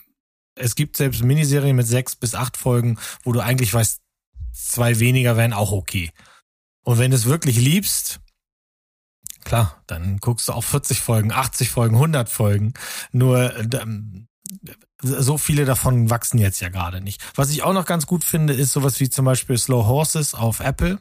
[0.60, 4.02] es gibt selbst Miniserien mit sechs bis acht Folgen, wo du eigentlich weißt,
[4.54, 6.12] zwei weniger wären auch okay.
[6.84, 8.20] Und wenn du es wirklich liebst,
[9.44, 12.74] klar, dann guckst du auch 40 Folgen, 80 Folgen, 100 Folgen.
[13.12, 14.28] Nur ähm,
[15.02, 17.22] so viele davon wachsen jetzt ja gerade nicht.
[17.36, 20.60] Was ich auch noch ganz gut finde, ist sowas wie zum Beispiel Slow Horses auf
[20.60, 21.00] Apple.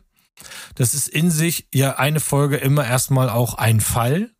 [0.74, 4.30] Das ist in sich ja eine Folge immer erstmal auch ein Fall.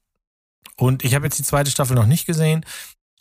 [0.77, 2.65] Und ich habe jetzt die zweite Staffel noch nicht gesehen.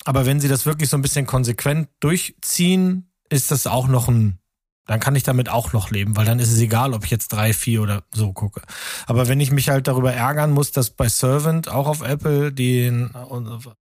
[0.07, 4.39] Aber wenn sie das wirklich so ein bisschen konsequent durchziehen, ist das auch noch ein,
[4.85, 7.33] dann kann ich damit auch noch leben, weil dann ist es egal, ob ich jetzt
[7.33, 8.61] drei, vier oder so gucke.
[9.05, 13.05] Aber wenn ich mich halt darüber ärgern muss, dass bei Servant auch auf Apple die,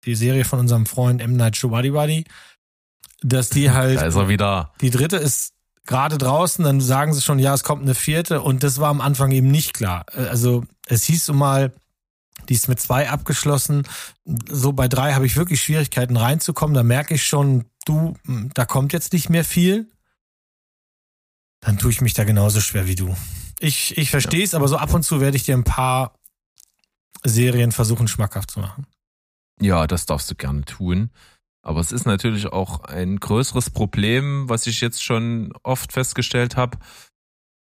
[0.04, 1.36] die Serie von unserem Freund M.
[1.36, 2.22] Night Shyamalan,
[3.22, 4.70] dass die halt, da ist er wieder.
[4.80, 5.54] Die dritte ist
[5.86, 9.00] gerade draußen, dann sagen sie schon, ja, es kommt eine vierte und das war am
[9.00, 10.06] Anfang eben nicht klar.
[10.14, 11.72] Also es hieß so mal,
[12.48, 13.86] die ist mit zwei abgeschlossen.
[14.48, 16.74] So bei drei habe ich wirklich Schwierigkeiten reinzukommen.
[16.74, 19.90] Da merke ich schon, du, hm, da kommt jetzt nicht mehr viel.
[21.60, 23.14] Dann tue ich mich da genauso schwer wie du.
[23.60, 26.18] Ich, ich verstehe es, aber so ab und zu werde ich dir ein paar
[27.22, 28.86] Serien versuchen, schmackhaft zu machen.
[29.60, 31.10] Ja, das darfst du gerne tun.
[31.64, 36.78] Aber es ist natürlich auch ein größeres Problem, was ich jetzt schon oft festgestellt habe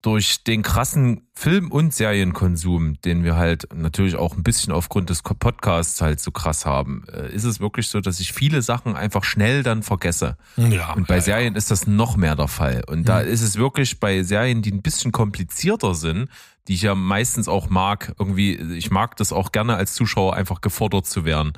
[0.02, 5.24] durch den krassen Film- und Serienkonsum, den wir halt natürlich auch ein bisschen aufgrund des
[5.24, 9.24] Podcasts halt so krass haben, äh, ist es wirklich so, dass ich viele Sachen einfach
[9.24, 10.38] schnell dann vergesse.
[10.56, 11.58] Ja, und bei ja, Serien ja.
[11.58, 12.84] ist das noch mehr der Fall.
[12.88, 13.06] Und mhm.
[13.06, 16.30] da ist es wirklich bei Serien, die ein bisschen komplizierter sind,
[16.68, 20.62] die ich ja meistens auch mag, irgendwie, ich mag das auch gerne als Zuschauer einfach
[20.62, 21.54] gefordert zu werden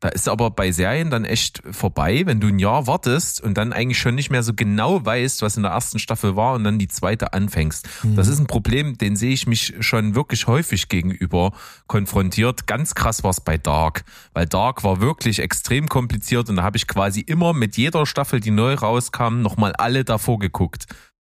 [0.00, 3.72] Da ist aber bei Serien dann echt vorbei, wenn du ein Jahr wartest und dann
[3.72, 6.78] eigentlich schon nicht mehr so genau weißt, was in der ersten Staffel war und dann
[6.78, 7.88] die zweite anfängst.
[8.02, 8.14] Mhm.
[8.14, 11.52] Das ist ein Problem, den sehe ich mich schon wirklich häufig gegenüber
[11.86, 12.66] konfrontiert.
[12.66, 14.04] Ganz krass war es bei Dark,
[14.34, 18.40] weil Dark war wirklich extrem kompliziert und da habe ich quasi immer mit jeder Staffel,
[18.40, 20.84] die neu rauskam, nochmal alle davor geguckt.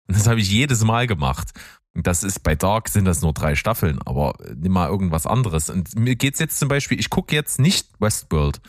[0.09, 1.53] Und das habe ich jedes Mal gemacht.
[1.95, 5.69] Das ist bei Dark sind das nur drei Staffeln, aber nimm mal irgendwas anderes.
[5.71, 8.61] Und mir geht's jetzt zum Beispiel, ich gucke jetzt nicht Westworld.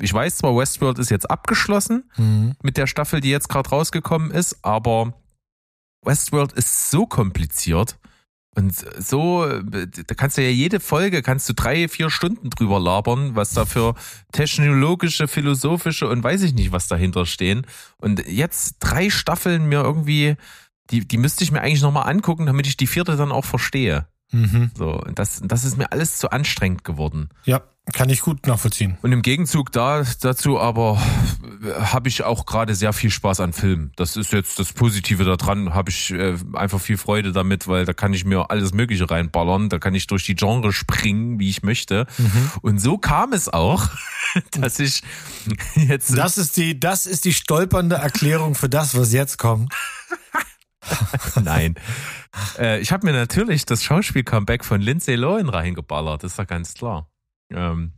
[0.00, 2.54] Ich weiß zwar, Westworld ist jetzt abgeschlossen mhm.
[2.62, 5.14] mit der Staffel, die jetzt gerade rausgekommen ist, aber
[6.02, 7.98] Westworld ist so kompliziert
[8.56, 13.36] und so, da kannst du ja jede Folge, kannst du drei, vier Stunden drüber labern,
[13.36, 13.94] was da für
[14.32, 17.64] technologische, philosophische und weiß ich nicht, was dahinter stehen.
[17.98, 20.36] Und jetzt drei Staffeln mir irgendwie
[20.90, 24.06] die, die müsste ich mir eigentlich nochmal angucken, damit ich die vierte dann auch verstehe.
[24.32, 24.70] Mhm.
[24.76, 27.30] So, das, das ist mir alles zu anstrengend geworden.
[27.44, 28.96] Ja, kann ich gut nachvollziehen.
[29.02, 31.02] Und im Gegenzug da, dazu aber
[31.80, 33.92] habe ich auch gerade sehr viel Spaß an Filmen.
[33.96, 37.92] Das ist jetzt das Positive daran, habe ich äh, einfach viel Freude damit, weil da
[37.92, 41.62] kann ich mir alles Mögliche reinballern, da kann ich durch die Genre springen, wie ich
[41.62, 42.06] möchte.
[42.18, 42.50] Mhm.
[42.62, 43.88] Und so kam es auch,
[44.52, 45.02] dass ich
[45.74, 46.16] jetzt.
[46.16, 49.74] Das ist die, das ist die stolpernde Erklärung für das, was jetzt kommt.
[51.42, 51.74] Nein.
[52.58, 57.10] Äh, ich habe mir natürlich das Schauspiel-Comeback von Lindsay Lohan reingeballert, ist ja ganz klar.
[57.50, 57.92] Ähm,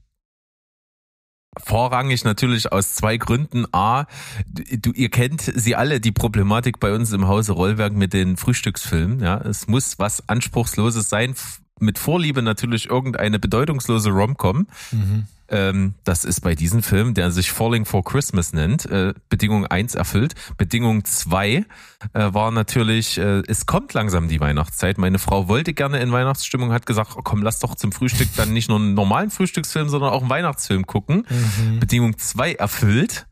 [1.59, 3.67] Vorrangig natürlich aus zwei Gründen.
[3.73, 4.07] A,
[4.47, 9.21] du, ihr kennt sie alle, die Problematik bei uns im Hause Rollwerk mit den Frühstücksfilmen.
[9.21, 11.35] Ja, es muss was Anspruchsloses sein.
[11.83, 14.67] Mit Vorliebe natürlich irgendeine bedeutungslose Rom-Com.
[14.93, 15.27] Mhm.
[15.53, 19.95] Ähm, das ist bei diesem Film, der sich Falling for Christmas nennt, äh, Bedingung eins
[19.95, 20.35] erfüllt.
[20.57, 21.67] Bedingung zwei
[22.15, 24.97] äh, war natürlich, äh, es kommt langsam die Weihnachtszeit.
[24.97, 28.55] Meine Frau wollte gerne in Weihnachtsstimmung, hat gesagt, oh, komm, lass doch zum Frühstück dann
[28.55, 31.27] nicht nur einen normalen Frühstücksfilm, sondern auch einen Weihnachtsfilm gucken.
[31.29, 31.81] Mhm.
[31.81, 33.27] Bedingung zwei erfüllt.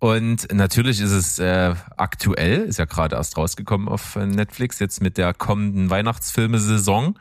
[0.00, 5.18] Und natürlich ist es äh, aktuell, ist ja gerade erst rausgekommen auf Netflix, jetzt mit
[5.18, 7.18] der kommenden Weihnachtsfilme-Saison.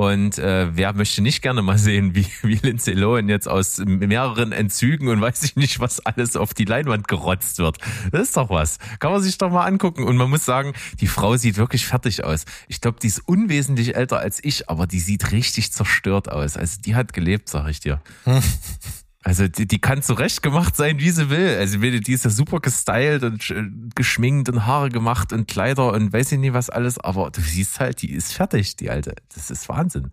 [0.00, 4.50] Und äh, wer möchte nicht gerne mal sehen, wie, wie Lindsay Lohan jetzt aus mehreren
[4.50, 7.76] Entzügen und weiß ich nicht, was alles auf die Leinwand gerotzt wird.
[8.10, 8.78] Das ist doch was.
[8.98, 10.04] Kann man sich doch mal angucken.
[10.04, 12.46] Und man muss sagen, die Frau sieht wirklich fertig aus.
[12.66, 16.56] Ich glaube, die ist unwesentlich älter als ich, aber die sieht richtig zerstört aus.
[16.56, 18.00] Also die hat gelebt, sag ich dir.
[19.22, 21.56] Also die, die kann zurecht gemacht sein, wie sie will.
[21.58, 23.54] Also die ist ja super gestylt und
[23.94, 26.98] geschminkt und Haare gemacht und Kleider und weiß ich nicht was alles.
[26.98, 29.14] Aber du siehst halt, die ist fertig, die alte.
[29.34, 30.10] Das ist Wahnsinn.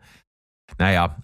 [0.78, 1.16] Naja,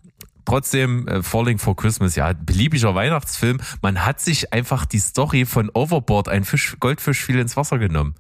[0.46, 3.60] trotzdem äh, Falling for Christmas, ja, beliebiger Weihnachtsfilm.
[3.82, 8.15] Man hat sich einfach die Story von Overboard, ein Fisch, Goldfisch fiel ins Wasser genommen.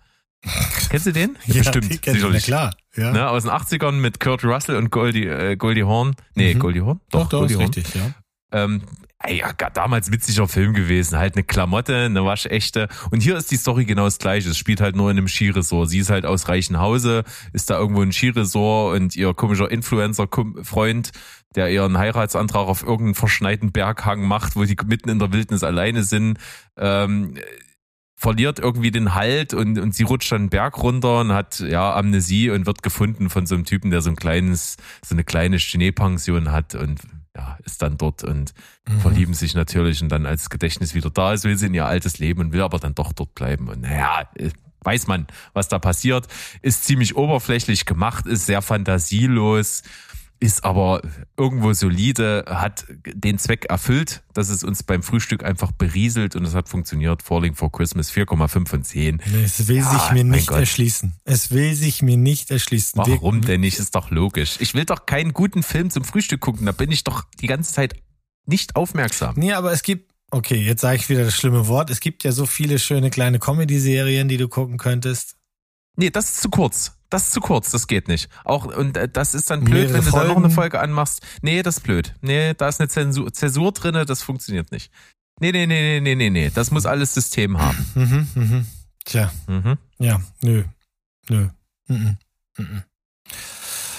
[0.89, 1.37] Kennst du den?
[1.45, 2.43] Ja, Bestimmt, die sicherlich.
[2.43, 2.75] klar.
[2.95, 3.11] Ja.
[3.11, 6.15] Ne, aus den 80ern mit Kurt Russell und Goldie, äh, Goldie Horn.
[6.35, 6.59] Nee, mhm.
[6.59, 6.99] Goldie Horn?
[7.11, 7.67] Doch, doch, Goldie Horn.
[7.67, 8.13] richtig, ja.
[8.51, 8.81] Ähm,
[9.23, 11.17] ey, ja, damals witziger Film gewesen.
[11.17, 12.89] Halt eine Klamotte, eine waschechte.
[13.11, 14.49] Und hier ist die Story genau das gleiche.
[14.49, 15.89] Es spielt halt nur in einem Skiresort.
[15.89, 21.11] Sie ist halt aus Reichenhause, ist da irgendwo ein Skiresort und ihr komischer Influencer-Freund,
[21.55, 26.03] der ihren Heiratsantrag auf irgendeinen verschneiten Berghang macht, wo die mitten in der Wildnis alleine
[26.03, 26.37] sind,
[26.77, 27.35] ähm,
[28.17, 32.49] verliert irgendwie den Halt und, und sie rutscht dann Berg runter und hat ja Amnesie
[32.49, 36.51] und wird gefunden von so einem Typen, der so ein kleines, so eine kleine Schneepension
[36.51, 37.01] hat und
[37.35, 38.53] ja, ist dann dort und
[38.87, 38.99] mhm.
[38.99, 42.19] verlieben sich natürlich und dann als Gedächtnis wieder da ist, will sie in ihr altes
[42.19, 43.69] Leben und will aber dann doch dort bleiben.
[43.69, 46.27] Und naja, äh, weiß man, was da passiert,
[46.61, 49.83] ist ziemlich oberflächlich gemacht, ist sehr fantasielos
[50.43, 51.01] ist aber
[51.37, 56.53] irgendwo solide, hat den Zweck erfüllt, dass es uns beim Frühstück einfach berieselt und es
[56.53, 57.23] hat funktioniert.
[57.23, 59.21] Falling for Christmas 4,5 von 10.
[59.41, 60.59] Es will ja, sich mir nicht Gott.
[60.59, 61.13] erschließen.
[61.23, 62.97] Es will sich mir nicht erschließen.
[62.97, 63.79] Warum denn nicht?
[63.79, 64.57] Ist doch logisch.
[64.59, 66.65] Ich will doch keinen guten Film zum Frühstück gucken.
[66.65, 67.95] Da bin ich doch die ganze Zeit
[68.45, 69.35] nicht aufmerksam.
[69.37, 71.89] Nee, aber es gibt, okay, jetzt sage ich wieder das schlimme Wort.
[71.89, 75.37] Es gibt ja so viele schöne kleine Comedy-Serien, die du gucken könntest.
[75.95, 76.97] Nee, das ist zu kurz.
[77.13, 78.27] Das ist zu kurz, das geht nicht.
[78.43, 80.27] Auch, und äh, das ist dann blöd, Mehrere wenn du Folgen.
[80.27, 81.21] dann noch eine Folge anmachst.
[81.43, 82.15] Nee, das ist blöd.
[82.21, 84.91] Nee, da ist eine Zensur, Zäsur drinne, das funktioniert nicht.
[85.39, 86.49] Nee, nee, nee, nee, nee, nee, nee.
[86.49, 87.85] Das muss alles System haben.
[87.93, 88.65] Mhm, mhm.
[89.05, 89.31] Tja.
[89.45, 89.77] Mhm.
[89.99, 90.63] Ja, nö.
[91.29, 91.49] Nö.
[91.87, 92.17] Mhm.
[92.57, 92.83] Mhm.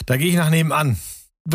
[0.06, 0.98] Da gehe ich nach nebenan.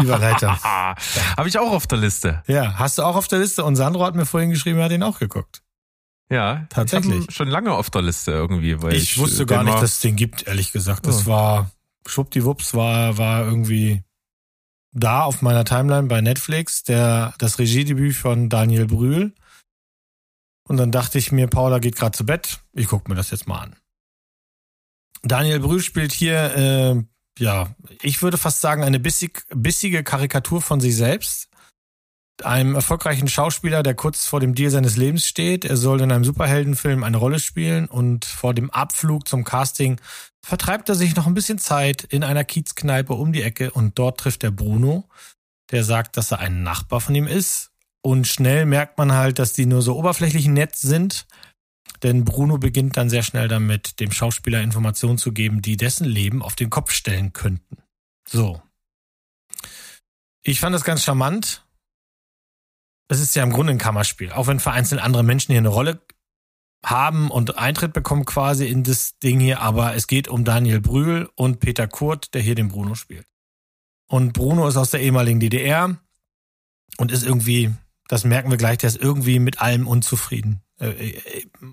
[0.00, 0.58] Überleiter.
[1.36, 2.42] Habe ich auch auf der Liste.
[2.46, 3.62] Ja, hast du auch auf der Liste?
[3.62, 5.60] Und Sandro hat mir vorhin geschrieben, er hat ihn auch geguckt.
[6.30, 7.26] Ja, tatsächlich.
[7.28, 8.82] Ich schon lange auf der Liste irgendwie.
[8.82, 11.06] Weil ich, ich wusste gar nicht, dass es den gibt, ehrlich gesagt.
[11.06, 11.30] Das oh.
[11.30, 11.70] war,
[12.06, 14.02] schwuppdiwupps, war, war irgendwie
[14.92, 19.32] da auf meiner Timeline bei Netflix, der, das Regiedebüt von Daniel Brühl.
[20.64, 22.60] Und dann dachte ich mir, Paula geht gerade zu Bett.
[22.72, 23.76] Ich gucke mir das jetzt mal an.
[25.22, 30.80] Daniel Brühl spielt hier, äh, ja, ich würde fast sagen, eine bissig, bissige Karikatur von
[30.80, 31.47] sich selbst.
[32.44, 35.64] Einem erfolgreichen Schauspieler, der kurz vor dem Deal seines Lebens steht.
[35.64, 40.00] Er soll in einem Superheldenfilm eine Rolle spielen und vor dem Abflug zum Casting
[40.44, 44.20] vertreibt er sich noch ein bisschen Zeit in einer Kiezkneipe um die Ecke und dort
[44.20, 45.08] trifft er Bruno,
[45.70, 47.70] der sagt, dass er ein Nachbar von ihm ist.
[48.00, 51.26] Und schnell merkt man halt, dass die nur so oberflächlich nett sind,
[52.02, 56.42] denn Bruno beginnt dann sehr schnell damit, dem Schauspieler Informationen zu geben, die dessen Leben
[56.42, 57.78] auf den Kopf stellen könnten.
[58.26, 58.62] So.
[60.42, 61.66] Ich fand das ganz charmant.
[63.08, 66.00] Es ist ja im Grunde ein Kammerspiel, auch wenn vereinzelt andere Menschen hier eine Rolle
[66.84, 71.28] haben und Eintritt bekommen quasi in das Ding hier, aber es geht um Daniel Brühl
[71.34, 73.26] und Peter Kurt, der hier den Bruno spielt.
[74.06, 75.98] Und Bruno ist aus der ehemaligen DDR
[76.98, 77.74] und ist irgendwie,
[78.08, 80.62] das merken wir gleich, der ist irgendwie mit allem unzufrieden.
[80.80, 81.14] Äh,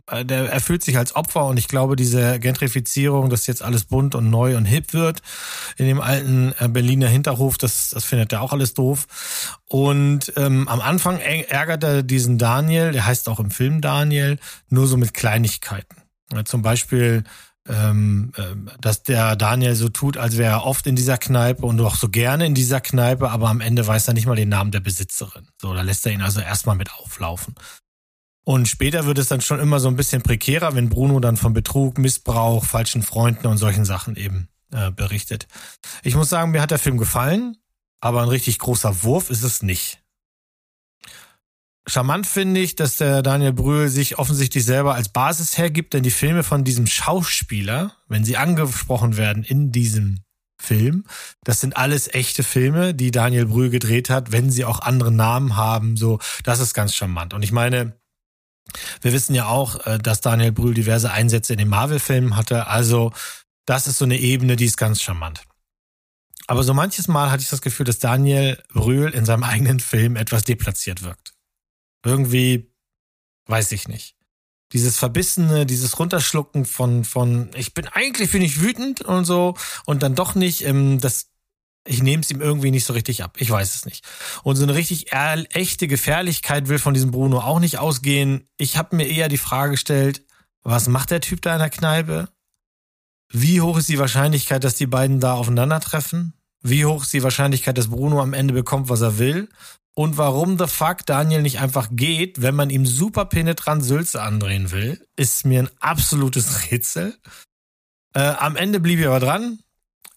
[0.07, 4.15] äh, der erfüllt sich als Opfer und ich glaube, diese Gentrifizierung, dass jetzt alles bunt
[4.15, 5.21] und neu und hip wird
[5.77, 9.07] in dem alten äh, Berliner Hinterhof, das, das findet er auch alles doof.
[9.67, 14.39] Und ähm, am Anfang ärgert er diesen Daniel, der heißt auch im Film Daniel,
[14.69, 15.97] nur so mit Kleinigkeiten.
[16.45, 17.23] Zum Beispiel
[17.67, 18.31] ähm,
[18.79, 22.09] dass der Daniel so tut, als wäre er oft in dieser Kneipe und auch so
[22.09, 25.47] gerne in dieser Kneipe, aber am Ende weiß er nicht mal den Namen der Besitzerin.
[25.59, 27.55] So, da lässt er ihn also erstmal mit auflaufen.
[28.45, 31.53] Und später wird es dann schon immer so ein bisschen prekärer, wenn Bruno dann von
[31.53, 35.47] Betrug, Missbrauch, falschen Freunden und solchen Sachen eben äh, berichtet.
[36.03, 37.57] Ich muss sagen, mir hat der Film gefallen,
[38.01, 39.99] aber ein richtig großer Wurf ist es nicht.
[41.87, 46.11] Charmant finde ich, dass der Daniel Brühl sich offensichtlich selber als Basis hergibt, denn die
[46.11, 50.19] Filme von diesem Schauspieler, wenn sie angesprochen werden in diesem
[50.61, 51.05] Film,
[51.43, 55.55] das sind alles echte Filme, die Daniel Brühl gedreht hat, wenn sie auch andere Namen
[55.55, 57.33] haben, so, das ist ganz charmant.
[57.33, 57.93] Und ich meine,
[59.01, 62.67] wir wissen ja auch, äh, dass Daniel Brühl diverse Einsätze in den Marvel-Filmen hatte.
[62.67, 63.11] Also
[63.65, 65.43] das ist so eine Ebene, die ist ganz charmant.
[66.47, 70.15] Aber so manches Mal hatte ich das Gefühl, dass Daniel Brühl in seinem eigenen Film
[70.15, 71.33] etwas deplatziert wirkt.
[72.03, 72.71] Irgendwie,
[73.47, 74.15] weiß ich nicht.
[74.73, 79.55] Dieses Verbissene, dieses Runterschlucken von, von, ich bin eigentlich bin ich wütend und so
[79.85, 81.31] und dann doch nicht, ähm, das
[81.87, 83.37] ich nehme es ihm irgendwie nicht so richtig ab.
[83.39, 84.05] Ich weiß es nicht.
[84.43, 88.47] Und so eine richtig echte Gefährlichkeit will von diesem Bruno auch nicht ausgehen.
[88.57, 90.23] Ich habe mir eher die Frage gestellt,
[90.63, 92.29] was macht der Typ da in der Kneipe?
[93.31, 96.33] Wie hoch ist die Wahrscheinlichkeit, dass die beiden da aufeinandertreffen?
[96.61, 99.49] Wie hoch ist die Wahrscheinlichkeit, dass Bruno am Ende bekommt, was er will?
[99.93, 104.71] Und warum the fuck Daniel nicht einfach geht, wenn man ihm super penetrant Sülze andrehen
[104.71, 107.15] will, ist mir ein absolutes Rätsel.
[108.13, 109.59] Äh, am Ende blieb ich aber dran.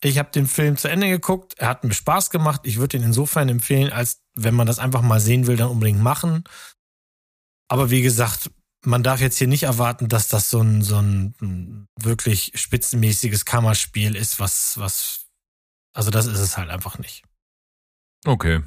[0.01, 1.55] Ich habe den Film zu Ende geguckt.
[1.59, 2.63] Er hat mir Spaß gemacht.
[2.65, 6.01] Ich würde ihn insofern empfehlen, als wenn man das einfach mal sehen will, dann unbedingt
[6.01, 6.45] machen.
[7.69, 8.51] Aber wie gesagt,
[8.85, 14.15] man darf jetzt hier nicht erwarten, dass das so ein, so ein wirklich spitzenmäßiges Kammerspiel
[14.15, 15.27] ist, was, was,
[15.93, 17.25] also das ist es halt einfach nicht.
[18.25, 18.63] Okay.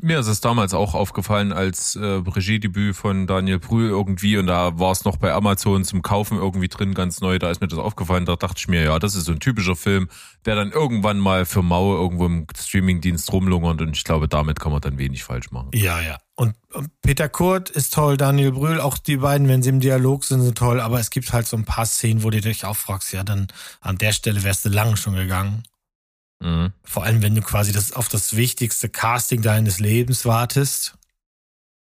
[0.00, 4.78] Mir ist es damals auch aufgefallen als äh, Regiedebüt von Daniel Brühl irgendwie und da
[4.78, 7.38] war es noch bei Amazon zum Kaufen irgendwie drin, ganz neu.
[7.38, 8.24] Da ist mir das aufgefallen.
[8.24, 10.08] Da dachte ich mir, ja, das ist so ein typischer Film,
[10.44, 14.72] der dann irgendwann mal für Mau irgendwo im Streamingdienst rumlungert und ich glaube, damit kann
[14.72, 15.70] man dann wenig falsch machen.
[15.74, 16.18] Ja, ja.
[16.36, 16.56] Und
[17.02, 20.56] Peter Kurt ist toll, Daniel Brühl, auch die beiden, wenn sie im Dialog sind, sind
[20.56, 23.24] toll, aber es gibt halt so ein paar Szenen, wo du dich auch fragst, ja,
[23.24, 23.48] dann
[23.82, 25.64] an der Stelle wärst du lange schon gegangen.
[26.40, 26.72] Mhm.
[26.82, 30.96] Vor allem, wenn du quasi das auf das wichtigste Casting deines Lebens wartest.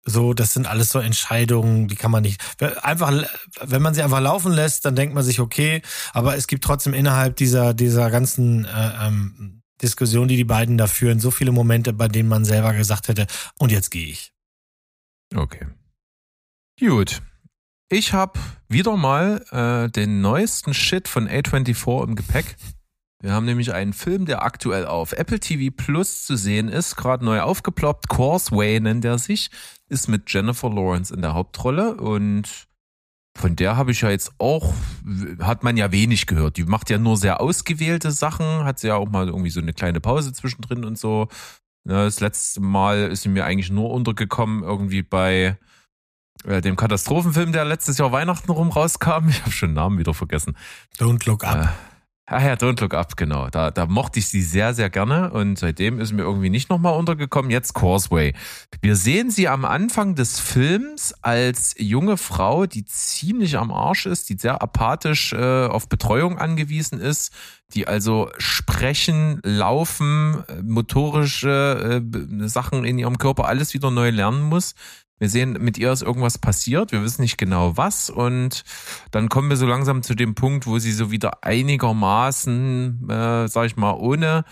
[0.05, 2.41] So, das sind alles so Entscheidungen, die kann man nicht
[2.81, 3.13] einfach,
[3.61, 5.81] wenn man sie einfach laufen lässt, dann denkt man sich okay,
[6.11, 10.87] aber es gibt trotzdem innerhalb dieser dieser ganzen äh, ähm, Diskussion, die die beiden da
[10.87, 13.27] führen, so viele Momente, bei denen man selber gesagt hätte,
[13.59, 14.33] und jetzt gehe ich.
[15.33, 15.67] Okay.
[16.79, 17.21] Gut.
[17.89, 22.55] Ich habe wieder mal äh, den neuesten Shit von A24 im Gepäck.
[23.23, 27.23] Wir haben nämlich einen Film, der aktuell auf Apple TV Plus zu sehen ist, gerade
[27.23, 28.09] neu aufgeploppt.
[28.09, 29.49] Causeway nennt er sich,
[29.87, 32.67] ist mit Jennifer Lawrence in der Hauptrolle und
[33.39, 34.73] von der habe ich ja jetzt auch,
[35.39, 36.57] hat man ja wenig gehört.
[36.57, 39.71] Die macht ja nur sehr ausgewählte Sachen, hat sie ja auch mal irgendwie so eine
[39.71, 41.29] kleine Pause zwischendrin und so.
[41.85, 45.57] Das letzte Mal ist sie mir eigentlich nur untergekommen, irgendwie bei
[46.43, 49.29] äh, dem Katastrophenfilm, der letztes Jahr Weihnachten rum rauskam.
[49.29, 50.57] Ich habe schon den Namen wieder vergessen.
[50.99, 51.73] Don't Look Up.
[52.25, 53.49] Ah ja, Don't Look Up, genau.
[53.49, 56.97] Da, da mochte ich sie sehr, sehr gerne und seitdem ist mir irgendwie nicht nochmal
[56.97, 57.51] untergekommen.
[57.51, 58.33] Jetzt Causeway.
[58.81, 64.29] Wir sehen sie am Anfang des Films als junge Frau, die ziemlich am Arsch ist,
[64.29, 67.33] die sehr apathisch äh, auf Betreuung angewiesen ist,
[67.73, 74.43] die also sprechen, laufen, äh, motorische äh, Sachen in ihrem Körper alles wieder neu lernen
[74.43, 74.75] muss
[75.23, 78.09] wir sehen, mit ihr ist irgendwas passiert, wir wissen nicht genau was.
[78.09, 78.63] Und
[79.11, 83.65] dann kommen wir so langsam zu dem Punkt, wo sie so wieder einigermaßen, äh, sag
[83.65, 84.43] ich mal, ohne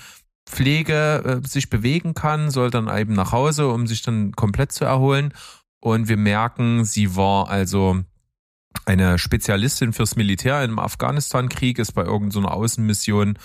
[0.48, 4.86] Pflege äh, sich bewegen kann, soll dann eben nach Hause, um sich dann komplett zu
[4.86, 5.34] erholen.
[5.82, 8.00] Und wir merken, sie war also
[8.86, 13.38] eine Spezialistin fürs Militär im Afghanistan-Krieg, ist bei irgendeiner Außenmission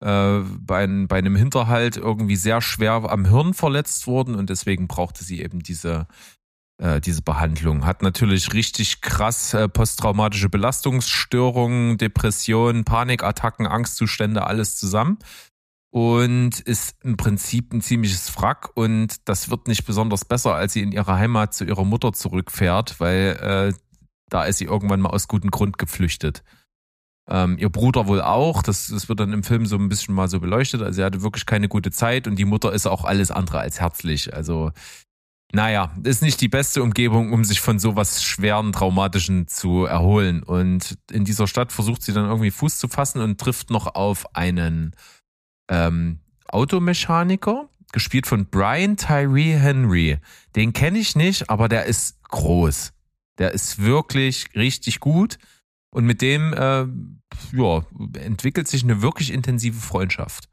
[0.00, 4.34] äh, bei, bei einem Hinterhalt irgendwie sehr schwer am Hirn verletzt worden.
[4.34, 6.06] Und deswegen brauchte sie eben diese
[6.78, 7.84] äh, diese Behandlung.
[7.84, 15.18] Hat natürlich richtig krass äh, posttraumatische Belastungsstörungen, Depressionen, Panikattacken, Angstzustände, alles zusammen.
[15.90, 20.82] Und ist im Prinzip ein ziemliches Wrack und das wird nicht besonders besser, als sie
[20.82, 23.78] in ihre Heimat zu ihrer Mutter zurückfährt, weil äh,
[24.28, 26.42] da ist sie irgendwann mal aus gutem Grund geflüchtet.
[27.28, 30.28] Ähm, ihr Bruder wohl auch, das, das wird dann im Film so ein bisschen mal
[30.28, 30.82] so beleuchtet.
[30.82, 33.80] Also er hatte wirklich keine gute Zeit und die Mutter ist auch alles andere als
[33.80, 34.34] herzlich.
[34.34, 34.72] Also,
[35.54, 40.42] naja, ist nicht die beste Umgebung, um sich von sowas schweren, traumatischen zu erholen.
[40.42, 44.34] Und in dieser Stadt versucht sie dann irgendwie Fuß zu fassen und trifft noch auf
[44.34, 44.96] einen
[45.70, 50.18] ähm, Automechaniker, gespielt von Brian Tyree Henry.
[50.56, 52.92] Den kenne ich nicht, aber der ist groß.
[53.38, 55.38] Der ist wirklich richtig gut.
[55.90, 56.86] Und mit dem äh,
[57.52, 57.86] ja,
[58.18, 60.48] entwickelt sich eine wirklich intensive Freundschaft.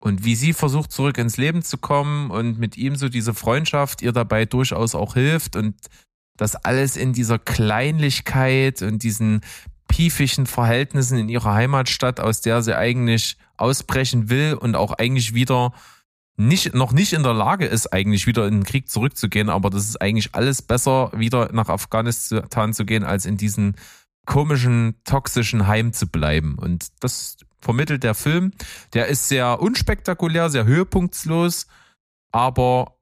[0.00, 4.02] Und wie sie versucht, zurück ins Leben zu kommen und mit ihm so diese Freundschaft
[4.02, 5.74] ihr dabei durchaus auch hilft und
[6.36, 9.40] das alles in dieser Kleinlichkeit und diesen
[9.88, 15.72] piefischen Verhältnissen in ihrer Heimatstadt, aus der sie eigentlich ausbrechen will und auch eigentlich wieder
[16.36, 19.88] nicht, noch nicht in der Lage ist, eigentlich wieder in den Krieg zurückzugehen, aber das
[19.88, 23.76] ist eigentlich alles besser, wieder nach Afghanistan zu gehen, als in diesen
[24.26, 26.56] komischen, toxischen Heim zu bleiben.
[26.58, 28.52] Und das vermittelt der Film.
[28.94, 31.66] Der ist sehr unspektakulär, sehr höhepunktslos,
[32.32, 32.98] aber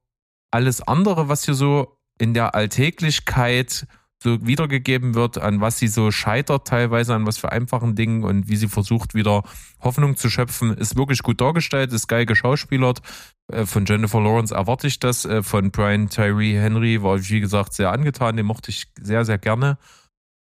[0.51, 3.85] alles andere, was hier so in der Alltäglichkeit
[4.23, 8.47] so wiedergegeben wird, an was sie so scheitert teilweise, an was für einfachen Dingen und
[8.49, 9.43] wie sie versucht wieder
[9.81, 13.03] Hoffnung zu schöpfen, ist wirklich gut dargestellt, ist geil geschauspielert.
[13.51, 15.25] Äh, von Jennifer Lawrence erwarte ich das.
[15.25, 18.35] Äh, von Brian Tyree Henry war ich, wie gesagt, sehr angetan.
[18.35, 19.77] Den mochte ich sehr, sehr gerne.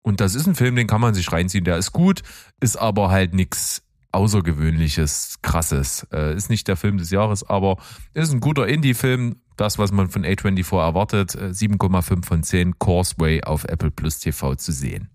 [0.03, 1.65] Und das ist ein Film, den kann man sich reinziehen.
[1.65, 2.21] Der ist gut,
[2.61, 3.84] ist aber halt nichts
[4.15, 6.07] Außergewöhnliches, Krasses.
[6.11, 7.77] Äh, ist nicht der Film des Jahres, aber
[8.13, 9.41] ist ein guter Indie-Film.
[9.57, 11.31] Das, was man von A24 erwartet.
[11.31, 15.09] 7,5 von 10 Courseway auf Apple Plus TV zu sehen.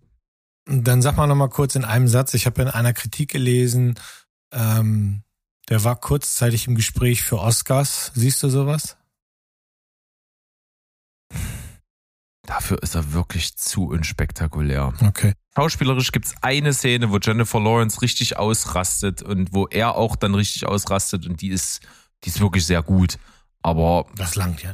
[0.66, 2.34] Dann sag mal nochmal kurz in einem Satz.
[2.34, 3.94] Ich habe in einer Kritik gelesen,
[4.52, 5.22] ähm,
[5.68, 8.12] der war kurzzeitig im Gespräch für Oscars.
[8.14, 8.96] Siehst du sowas?
[12.50, 14.92] Dafür ist er wirklich zu unspektakulär.
[15.06, 15.34] Okay.
[15.54, 20.66] Schauspielerisch gibt's eine Szene, wo Jennifer Lawrence richtig ausrastet und wo er auch dann richtig
[20.66, 21.80] ausrastet und die ist,
[22.24, 23.18] die ist wirklich sehr gut.
[23.62, 24.06] Aber.
[24.16, 24.72] Das langt ja.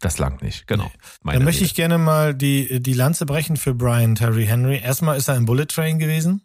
[0.00, 0.90] Das langt nicht, genau.
[1.24, 1.32] Nee.
[1.32, 4.78] Dann möchte ich gerne mal die, die Lanze brechen für Brian Terry Henry.
[4.78, 6.42] Erstmal ist er im Bullet Train gewesen.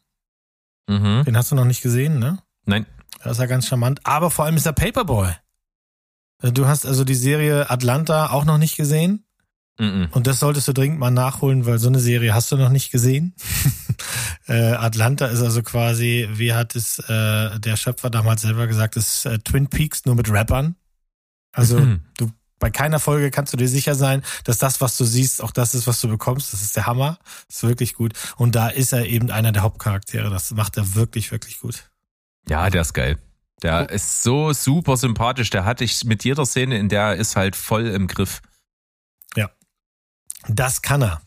[0.87, 1.25] Mhm.
[1.25, 2.39] Den hast du noch nicht gesehen, ne?
[2.63, 2.85] Nein.
[3.21, 3.99] Das ist ja ganz charmant.
[4.05, 5.33] Aber vor allem ist er Paperboy.
[6.41, 9.25] Du hast also die Serie Atlanta auch noch nicht gesehen?
[9.79, 12.69] Mm Und das solltest du dringend mal nachholen, weil so eine Serie hast du noch
[12.69, 13.33] nicht gesehen.
[14.47, 19.25] äh, Atlanta ist also quasi, wie hat es äh, der Schöpfer damals selber gesagt, ist
[19.25, 20.75] äh, Twin Peaks nur mit Rappern.
[21.53, 22.01] Also mhm.
[22.17, 25.51] du bei keiner Folge kannst du dir sicher sein, dass das, was du siehst, auch
[25.51, 26.53] das ist, was du bekommst.
[26.53, 27.17] Das ist der Hammer.
[27.47, 28.13] Das ist wirklich gut.
[28.37, 30.29] Und da ist er eben einer der Hauptcharaktere.
[30.29, 31.89] Das macht er wirklich, wirklich gut.
[32.47, 33.17] Ja, der ist geil.
[33.63, 33.93] Der oh.
[33.93, 35.49] ist so super sympathisch.
[35.49, 38.41] Der hatte ich mit jeder Szene, in der er ist halt voll im Griff.
[40.47, 41.21] Das kann er.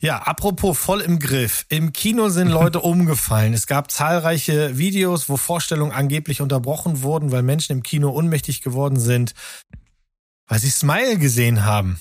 [0.00, 1.66] Ja, apropos voll im Griff.
[1.68, 3.54] Im Kino sind Leute umgefallen.
[3.54, 8.98] Es gab zahlreiche Videos, wo Vorstellungen angeblich unterbrochen wurden, weil Menschen im Kino ohnmächtig geworden
[8.98, 9.34] sind,
[10.48, 12.00] weil sie Smile gesehen haben.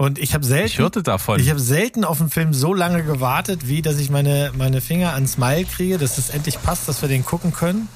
[0.00, 1.40] Und ich habe selten, ich hörte davon.
[1.40, 5.12] Ich habe selten auf einen Film so lange gewartet, wie dass ich meine meine Finger
[5.14, 7.88] an Smile kriege, dass es endlich passt, dass wir den gucken können.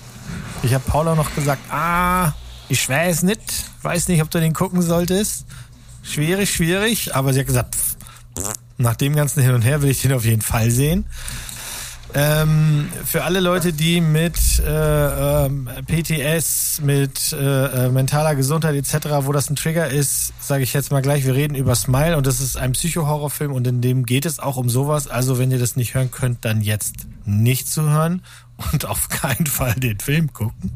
[0.64, 2.32] Ich habe Paula noch gesagt, ah,
[2.68, 3.40] ich weiß nicht,
[3.82, 5.46] weiß nicht, ob du den gucken solltest.
[6.02, 7.96] Schwierig, schwierig, aber sie hat gesagt, pff,
[8.78, 11.06] nach dem ganzen Hin und Her will ich den auf jeden Fall sehen.
[12.14, 19.08] Ähm, für alle Leute, die mit äh, ähm, PTS, mit äh, äh, mentaler Gesundheit etc.,
[19.20, 22.26] wo das ein Trigger ist, sage ich jetzt mal gleich, wir reden über Smile und
[22.26, 25.08] das ist ein Psycho-Horrorfilm und in dem geht es auch um sowas.
[25.08, 28.22] Also wenn ihr das nicht hören könnt, dann jetzt nicht zuhören
[28.72, 30.72] und auf keinen Fall den Film gucken.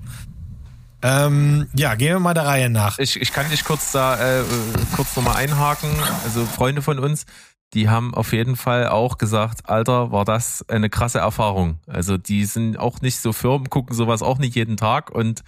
[1.07, 2.99] Ähm, ja, gehen wir mal der Reihe nach.
[2.99, 4.45] Ich, ich kann dich kurz da äh,
[4.97, 5.91] kurz nochmal einhaken.
[6.25, 7.27] Also Freunde von uns,
[7.75, 11.79] die haben auf jeden Fall auch gesagt, Alter, war das eine krasse Erfahrung.
[11.87, 15.45] Also die sind auch nicht so firm, gucken sowas auch nicht jeden Tag und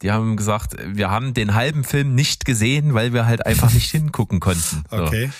[0.00, 3.90] die haben gesagt, wir haben den halben Film nicht gesehen, weil wir halt einfach nicht
[3.90, 4.82] hingucken konnten.
[4.90, 4.96] So.
[4.96, 5.30] Okay.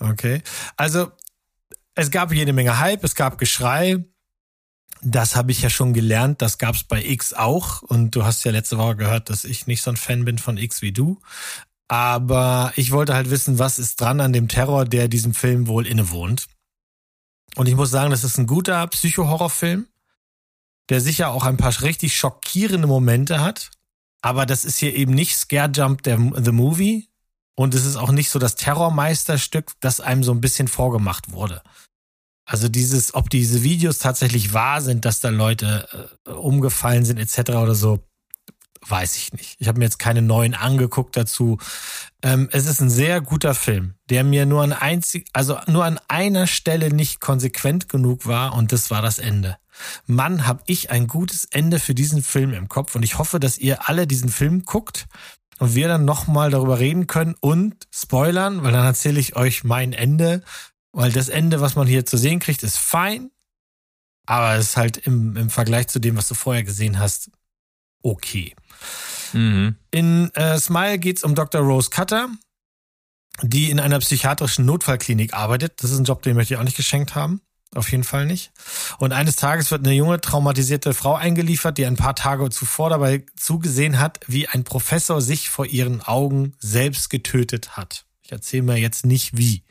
[0.00, 0.42] Okay.
[0.76, 1.12] Also
[1.94, 4.04] es gab jede Menge Hype, es gab Geschrei.
[5.06, 7.82] Das habe ich ja schon gelernt, das gab es bei X auch.
[7.82, 10.56] Und du hast ja letzte Woche gehört, dass ich nicht so ein Fan bin von
[10.56, 11.20] X wie du.
[11.88, 15.86] Aber ich wollte halt wissen, was ist dran an dem Terror, der diesem Film wohl
[15.86, 16.46] innewohnt.
[17.54, 19.86] Und ich muss sagen, das ist ein guter Psycho-Horrorfilm,
[20.88, 23.70] der sicher auch ein paar richtig schockierende Momente hat.
[24.22, 27.10] Aber das ist hier eben nicht Scare Jump der The Movie.
[27.56, 31.62] Und es ist auch nicht so das Terrormeisterstück, das einem so ein bisschen vorgemacht wurde.
[32.44, 35.88] Also dieses, ob diese Videos tatsächlich wahr sind, dass da Leute
[36.26, 37.50] äh, umgefallen sind etc.
[37.52, 38.00] oder so,
[38.86, 39.56] weiß ich nicht.
[39.58, 41.58] Ich habe mir jetzt keine neuen angeguckt dazu.
[42.22, 45.98] Ähm, es ist ein sehr guter Film, der mir nur an einzig, also nur an
[46.08, 49.56] einer Stelle nicht konsequent genug war und das war das Ende.
[50.06, 53.58] Mann, hab ich ein gutes Ende für diesen Film im Kopf und ich hoffe, dass
[53.58, 55.06] ihr alle diesen Film guckt
[55.58, 59.92] und wir dann nochmal darüber reden können und spoilern, weil dann erzähle ich euch mein
[59.92, 60.42] Ende
[60.94, 63.30] weil das Ende, was man hier zu sehen kriegt, ist fein,
[64.26, 67.30] aber es ist halt im, im Vergleich zu dem, was du vorher gesehen hast,
[68.02, 68.54] okay.
[69.32, 69.76] Mhm.
[69.90, 71.60] In äh, Smile geht's um Dr.
[71.60, 72.28] Rose Cutter,
[73.42, 75.82] die in einer psychiatrischen Notfallklinik arbeitet.
[75.82, 77.40] Das ist ein Job, den möchte ich auch nicht geschenkt haben.
[77.74, 78.52] Auf jeden Fall nicht.
[78.98, 83.26] Und eines Tages wird eine junge, traumatisierte Frau eingeliefert, die ein paar Tage zuvor dabei
[83.36, 88.04] zugesehen hat, wie ein Professor sich vor ihren Augen selbst getötet hat.
[88.22, 89.64] Ich erzähle mir jetzt nicht wie.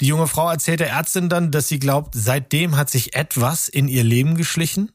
[0.00, 3.88] Die junge Frau erzählt der Ärztin dann, dass sie glaubt, seitdem hat sich etwas in
[3.88, 4.92] ihr Leben geschlichen,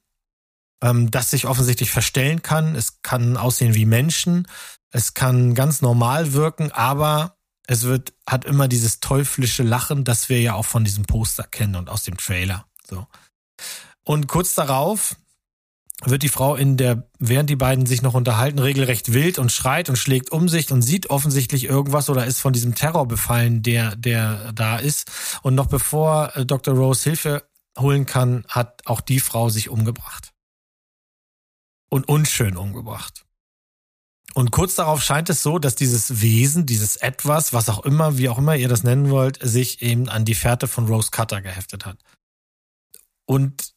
[0.83, 2.75] ähm, das sich offensichtlich verstellen kann.
[2.75, 4.47] Es kann aussehen wie Menschen,
[4.91, 7.37] es kann ganz normal wirken, aber
[7.67, 11.75] es wird, hat immer dieses teuflische Lachen, das wir ja auch von diesem Poster kennen
[11.75, 12.65] und aus dem Trailer.
[12.87, 13.07] So.
[14.03, 15.15] Und kurz darauf
[16.05, 19.89] wird die Frau in der, während die beiden sich noch unterhalten, regelrecht wild und schreit
[19.89, 23.95] und schlägt um sich und sieht offensichtlich irgendwas oder ist von diesem Terror befallen, der,
[23.95, 25.11] der da ist.
[25.43, 26.73] Und noch bevor äh, Dr.
[26.75, 27.43] Rose Hilfe
[27.77, 30.31] holen kann, hat auch die Frau sich umgebracht.
[31.89, 33.25] Und unschön umgebracht.
[34.33, 38.29] Und kurz darauf scheint es so, dass dieses Wesen, dieses Etwas, was auch immer, wie
[38.29, 41.85] auch immer ihr das nennen wollt, sich eben an die Fährte von Rose Cutter geheftet
[41.85, 41.97] hat.
[43.25, 43.73] Und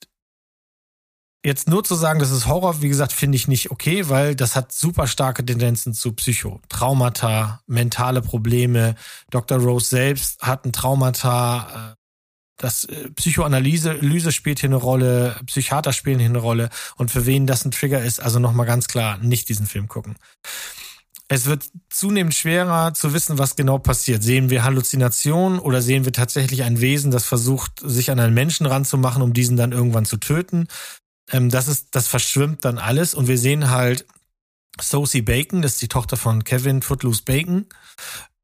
[1.45, 4.57] Jetzt nur zu sagen, das ist Horror, wie gesagt, finde ich nicht okay, weil das
[4.57, 6.59] hat super starke Tendenzen zu Psycho.
[6.70, 8.95] Traumata, mentale Probleme.
[9.28, 9.59] Dr.
[9.59, 11.92] Rose selbst hat ein Traumata.
[11.92, 11.95] Äh,
[12.57, 16.70] das äh, Psychoanalyse Lyse spielt hier eine Rolle, Psychiater spielen hier eine Rolle.
[16.97, 20.16] Und für wen das ein Trigger ist, also nochmal ganz klar, nicht diesen Film gucken.
[21.28, 24.22] Es wird zunehmend schwerer zu wissen, was genau passiert.
[24.22, 28.64] Sehen wir Halluzinationen oder sehen wir tatsächlich ein Wesen, das versucht, sich an einen Menschen
[28.64, 30.68] ranzumachen, um diesen dann irgendwann zu töten?
[31.30, 34.06] Ähm, das ist, das verschwimmt dann alles und wir sehen halt
[34.80, 37.66] Sosie Bacon, das ist die Tochter von Kevin Footloose Bacon,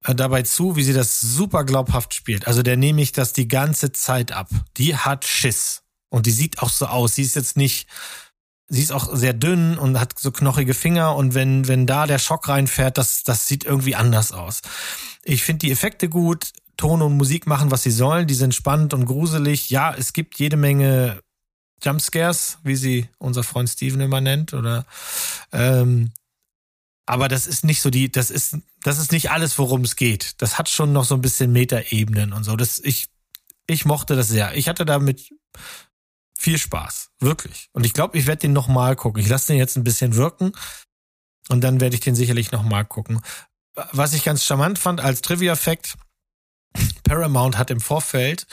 [0.04, 2.46] äh, dabei zu, wie sie das super glaubhaft spielt.
[2.46, 4.48] Also der nehme ich das die ganze Zeit ab.
[4.76, 5.82] Die hat Schiss.
[6.08, 7.14] Und die sieht auch so aus.
[7.14, 7.88] Sie ist jetzt nicht,
[8.68, 12.18] sie ist auch sehr dünn und hat so knochige Finger und wenn, wenn da der
[12.18, 14.62] Schock reinfährt, das, das sieht irgendwie anders aus.
[15.22, 16.52] Ich finde die Effekte gut.
[16.76, 18.26] Ton und Musik machen, was sie sollen.
[18.26, 19.68] Die sind spannend und gruselig.
[19.68, 21.20] Ja, es gibt jede Menge
[21.82, 24.86] Jumpscares, wie sie unser Freund Steven immer nennt, oder
[25.52, 26.12] ähm,
[27.10, 30.40] aber das ist nicht so die, das ist, das ist nicht alles, worum es geht.
[30.40, 32.54] Das hat schon noch so ein bisschen Metaebenen und so.
[32.54, 33.08] Das, ich,
[33.66, 34.54] ich mochte das sehr.
[34.54, 35.28] Ich hatte damit
[36.38, 37.10] viel Spaß.
[37.18, 37.68] Wirklich.
[37.72, 39.20] Und ich glaube, ich werde den nochmal gucken.
[39.20, 40.52] Ich lasse den jetzt ein bisschen wirken.
[41.48, 43.20] Und dann werde ich den sicherlich nochmal gucken.
[43.90, 45.96] Was ich ganz charmant fand als Trivia-Fact,
[47.02, 48.46] Paramount hat im Vorfeld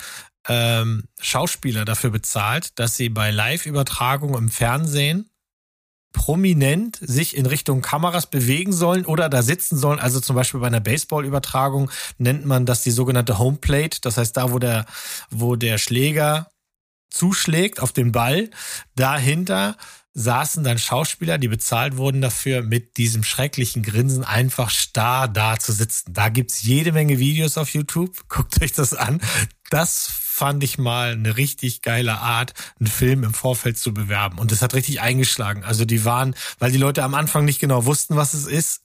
[0.48, 5.30] ähm, Schauspieler dafür bezahlt, dass sie bei Live-Übertragung im Fernsehen
[6.14, 10.00] prominent sich in Richtung Kameras bewegen sollen oder da sitzen sollen.
[10.00, 14.02] Also zum Beispiel bei einer Baseball-Übertragung nennt man das die sogenannte Homeplate.
[14.02, 14.86] Das heißt, da, wo der,
[15.30, 16.50] wo der Schläger
[17.10, 18.50] zuschlägt auf den Ball,
[18.96, 19.78] dahinter
[20.20, 25.72] saßen dann Schauspieler, die bezahlt wurden dafür, mit diesem schrecklichen Grinsen einfach starr da zu
[25.72, 26.12] sitzen.
[26.12, 28.18] Da gibt's jede Menge Videos auf YouTube.
[28.28, 29.22] Guckt euch das an.
[29.70, 34.40] Das fand ich mal eine richtig geile Art, einen Film im Vorfeld zu bewerben.
[34.40, 35.64] Und das hat richtig eingeschlagen.
[35.64, 38.82] Also die waren, weil die Leute am Anfang nicht genau wussten, was es ist,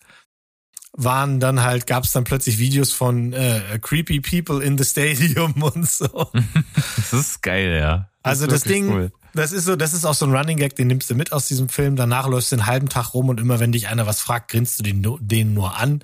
[0.93, 5.63] waren dann halt, gab es dann plötzlich Videos von äh, Creepy People in the Stadium
[5.63, 6.31] und so.
[6.97, 8.11] das ist geil, ja.
[8.23, 9.13] Das also das Ding, cool.
[9.35, 11.47] Das ist so, das ist auch so ein Running Gag, den nimmst du mit aus
[11.47, 11.97] diesem Film.
[11.97, 14.79] Danach läufst du den halben Tag rum und immer wenn dich einer was fragt, grinst
[14.79, 16.03] du den, den nur an.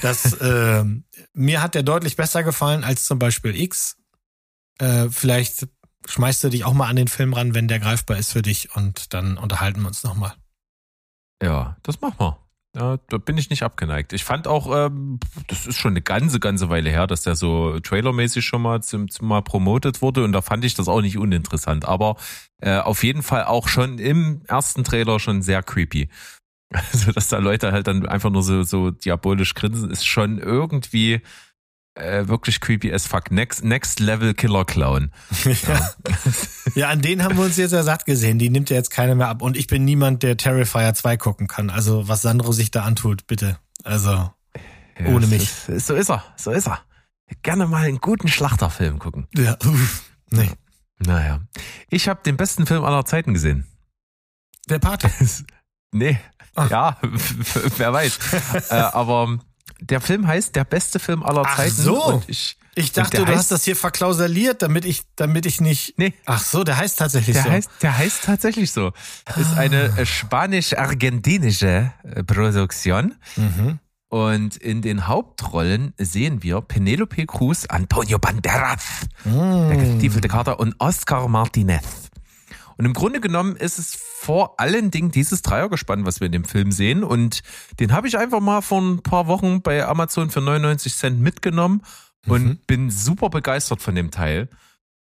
[0.00, 0.84] Das äh,
[1.32, 3.96] mir hat der deutlich besser gefallen als zum Beispiel X.
[4.78, 5.68] Äh, vielleicht
[6.08, 8.74] schmeißt du dich auch mal an den Film ran, wenn der greifbar ist für dich
[8.74, 10.34] und dann unterhalten wir uns nochmal.
[11.42, 12.41] Ja, das machen wir.
[12.74, 14.14] Ja, da bin ich nicht abgeneigt.
[14.14, 17.78] Ich fand auch, ähm, das ist schon eine ganze, ganze Weile her, dass der so
[17.80, 21.18] trailermäßig schon mal zum, zum mal promotet wurde und da fand ich das auch nicht
[21.18, 21.84] uninteressant.
[21.84, 22.16] Aber
[22.62, 26.08] äh, auf jeden Fall auch schon im ersten Trailer schon sehr creepy.
[26.74, 31.20] Also, dass da Leute halt dann einfach nur so, so diabolisch grinsen, ist schon irgendwie
[31.94, 33.30] äh, wirklich creepy as fuck.
[33.30, 35.10] Next, next Level Killer Clown.
[35.44, 35.90] Ja.
[36.74, 38.38] ja, an denen haben wir uns jetzt ja satt gesehen.
[38.38, 39.42] Die nimmt ja jetzt keiner mehr ab.
[39.42, 41.70] Und ich bin niemand, der Terrifier 2 gucken kann.
[41.70, 43.58] Also, was Sandro sich da antut, bitte.
[43.84, 45.50] Also, Ja, ohne mich.
[45.68, 46.80] Ist, so ist er, so ist er.
[47.42, 49.26] Gerne mal einen guten Schlachterfilm gucken.
[49.34, 50.50] Ja, uff, nee.
[50.98, 51.40] Naja.
[51.88, 53.66] Ich habe den besten Film aller Zeiten gesehen.
[54.68, 55.10] Der Pate.
[55.94, 56.18] Nee,
[56.54, 56.70] Ach.
[56.70, 56.96] ja,
[57.76, 58.18] wer weiß.
[58.70, 59.38] äh, aber
[59.82, 61.70] der Film heißt der beste Film aller Ach Zeiten.
[61.82, 62.22] so.
[62.26, 65.98] Ich, Ich dachte, der du heißt- hast das hier verklausaliert, damit ich, damit ich nicht.
[65.98, 67.50] nee, Ach so, der heißt tatsächlich der so.
[67.50, 68.92] heißt, der heißt tatsächlich so.
[69.36, 73.14] Ist eine äh, spanisch-argentinische äh, Produktion.
[73.36, 73.78] mhm.
[74.08, 78.82] Und in den Hauptrollen sehen wir Penelope Cruz, Antonio Banderas,
[79.24, 79.94] der Mm.
[79.94, 81.82] getiefelte Kater und Oscar Martinez.
[82.76, 86.44] Und im Grunde genommen ist es vor allen Dingen dieses Dreiergespann, was wir in dem
[86.44, 87.04] Film sehen.
[87.04, 87.42] Und
[87.80, 91.82] den habe ich einfach mal vor ein paar Wochen bei Amazon für 99 Cent mitgenommen
[92.26, 92.58] und Mhm.
[92.66, 94.48] bin super begeistert von dem Teil.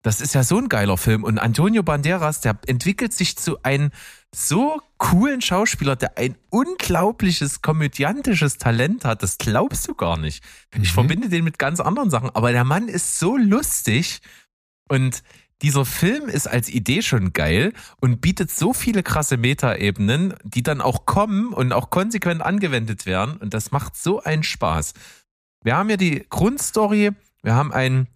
[0.03, 1.23] Das ist ja so ein geiler Film.
[1.23, 3.89] Und Antonio Banderas, der entwickelt sich zu einem
[4.33, 9.23] so coolen Schauspieler, der ein unglaubliches komödiantisches Talent hat.
[9.23, 10.43] Das glaubst du gar nicht.
[10.73, 10.93] Ich Mhm.
[10.93, 12.29] verbinde den mit ganz anderen Sachen.
[12.35, 14.21] Aber der Mann ist so lustig
[14.89, 15.23] und
[15.61, 20.81] dieser Film ist als Idee schon geil und bietet so viele krasse Metaebenen, die dann
[20.81, 23.37] auch kommen und auch konsequent angewendet werden.
[23.37, 24.93] Und das macht so einen Spaß.
[25.63, 27.11] Wir haben ja die Grundstory.
[27.41, 28.07] Wir haben einen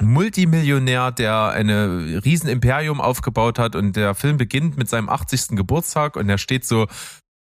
[0.00, 5.56] Multimillionär, der eine riesen Imperium aufgebaut hat und der Film beginnt mit seinem 80.
[5.56, 6.86] Geburtstag und er steht so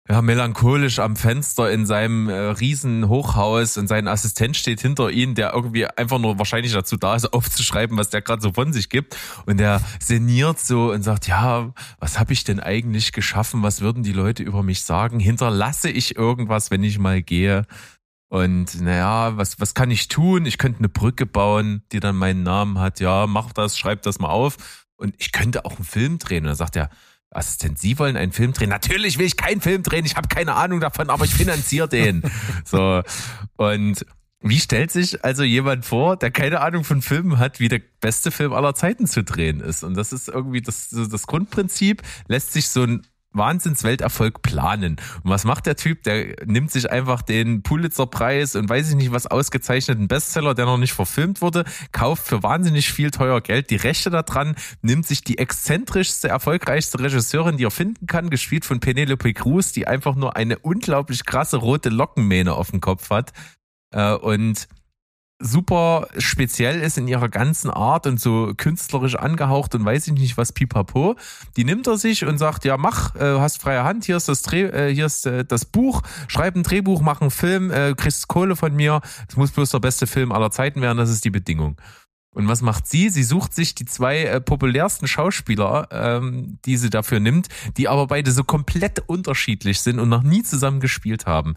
[0.08, 5.34] ja, melancholisch am Fenster in seinem äh, riesen Hochhaus und sein Assistent steht hinter ihm,
[5.34, 8.90] der irgendwie einfach nur wahrscheinlich dazu da ist, aufzuschreiben, was der gerade so von sich
[8.90, 9.18] gibt.
[9.48, 13.64] Und der sinniert so und sagt, ja, was habe ich denn eigentlich geschaffen?
[13.64, 15.20] Was würden die Leute über mich sagen?
[15.20, 17.66] Hinterlasse ich irgendwas, wenn ich mal gehe?
[18.30, 20.46] Und naja, was, was kann ich tun?
[20.46, 23.00] Ich könnte eine Brücke bauen, die dann meinen Namen hat.
[23.00, 24.58] Ja, mach das, schreib das mal auf.
[24.98, 26.44] Und ich könnte auch einen Film drehen.
[26.44, 26.90] Und dann sagt der
[27.32, 28.70] Assistent, Sie wollen einen Film drehen?
[28.70, 30.06] Natürlich will ich keinen Film drehen.
[30.06, 32.24] Ich habe keine Ahnung davon, aber ich finanziere den.
[32.66, 33.02] so.
[33.58, 34.06] Und
[34.42, 38.32] wie stellt sich also jemand vor, der keine Ahnung von Filmen hat, wie der beste
[38.32, 39.84] Film aller Zeiten zu drehen ist?
[39.84, 43.02] Und das ist irgendwie das, das Grundprinzip, lässt sich so ein
[43.36, 44.98] Wahnsinns-Welterfolg planen.
[45.24, 46.04] Und was macht der Typ?
[46.04, 50.78] Der nimmt sich einfach den Pulitzer-Preis und weiß ich nicht was ausgezeichneten Bestseller, der noch
[50.78, 55.38] nicht verfilmt wurde, kauft für wahnsinnig viel teuer Geld die Rechte daran, nimmt sich die
[55.38, 60.60] exzentrischste, erfolgreichste Regisseurin, die er finden kann, gespielt von Penelope Cruz, die einfach nur eine
[60.60, 63.32] unglaublich krasse rote Lockenmähne auf dem Kopf hat
[63.92, 64.68] äh, und
[65.40, 70.38] super speziell ist in ihrer ganzen Art und so künstlerisch angehaucht und weiß ich nicht
[70.38, 71.16] was pipapo.
[71.58, 74.42] Die nimmt er sich und sagt, ja mach, äh, hast freie Hand, hier ist das
[74.44, 78.28] Dreh, äh, hier ist äh, das Buch, schreib ein Drehbuch, mach einen Film, äh, kriegst
[78.28, 81.32] Kohle von mir, es muss bloß der beste Film aller Zeiten werden, das ist die
[81.32, 81.78] Bedingung.
[82.34, 83.10] Und was macht sie?
[83.10, 88.08] Sie sucht sich die zwei äh, populärsten Schauspieler, ähm, die sie dafür nimmt, die aber
[88.08, 91.56] beide so komplett unterschiedlich sind und noch nie zusammen gespielt haben.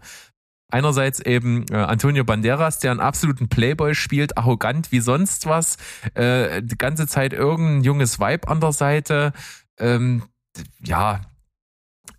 [0.69, 5.77] Einerseits eben äh, Antonio Banderas, der einen absoluten Playboy spielt, arrogant wie sonst was,
[6.13, 9.33] äh, die ganze Zeit irgendein junges Vibe an der Seite,
[9.79, 10.23] ähm,
[10.83, 11.21] ja,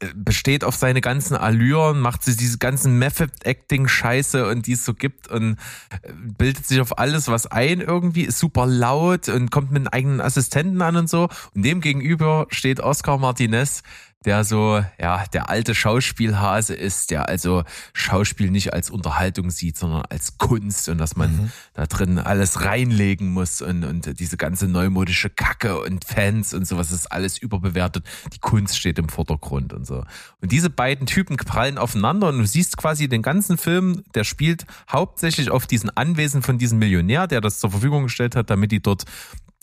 [0.00, 4.94] äh, besteht auf seine ganzen Allüren, macht sich diese ganzen Method-Acting-Scheiße und die es so
[4.94, 5.56] gibt und
[6.02, 9.88] äh, bildet sich auf alles was ein irgendwie, ist super laut und kommt mit einem
[9.88, 11.28] eigenen Assistenten an und so.
[11.54, 13.82] Und dem gegenüber steht Oscar Martinez,
[14.26, 17.64] der so, ja, der alte Schauspielhase ist, der also
[17.94, 21.52] Schauspiel nicht als Unterhaltung sieht, sondern als Kunst und dass man Mhm.
[21.72, 26.92] da drin alles reinlegen muss und, und diese ganze neumodische Kacke und Fans und sowas
[26.92, 28.04] ist alles überbewertet.
[28.34, 30.04] Die Kunst steht im Vordergrund und so.
[30.42, 34.66] Und diese beiden Typen prallen aufeinander und du siehst quasi den ganzen Film, der spielt
[34.90, 38.82] hauptsächlich auf diesen Anwesen von diesem Millionär, der das zur Verfügung gestellt hat, damit die
[38.82, 39.04] dort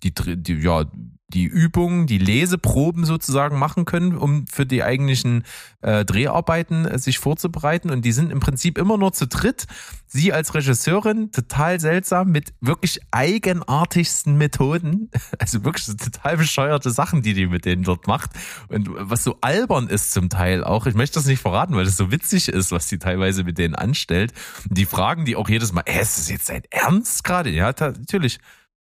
[0.03, 0.85] die, die ja,
[1.29, 5.43] die Übungen, die Leseproben sozusagen machen können, um für die eigentlichen
[5.81, 7.89] äh, Dreharbeiten äh, sich vorzubereiten.
[7.89, 9.67] Und die sind im Prinzip immer nur zu dritt.
[10.05, 15.11] Sie als Regisseurin, total seltsam, mit wirklich eigenartigsten Methoden.
[15.39, 18.31] Also wirklich so total bescheuerte Sachen, die die mit denen dort macht.
[18.69, 20.87] Und was so albern ist zum Teil auch.
[20.87, 23.75] Ich möchte das nicht verraten, weil das so witzig ist, was die teilweise mit denen
[23.75, 24.33] anstellt.
[24.67, 27.49] Und die fragen die auch jedes Mal, äh, ist das jetzt dein Ernst gerade?
[27.49, 28.39] Ja, natürlich.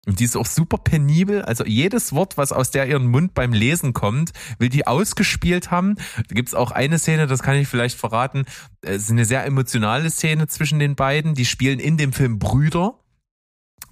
[0.06, 1.42] Und die ist auch super penibel.
[1.42, 5.96] Also jedes Wort, was aus der ihren Mund beim Lesen kommt, will die ausgespielt haben.
[6.16, 8.46] Da gibt's auch eine Szene, das kann ich vielleicht verraten.
[8.82, 11.36] Es ist eine sehr emotionale Szene zwischen den beiden.
[11.36, 13.00] Die spielen in dem Film Brüder,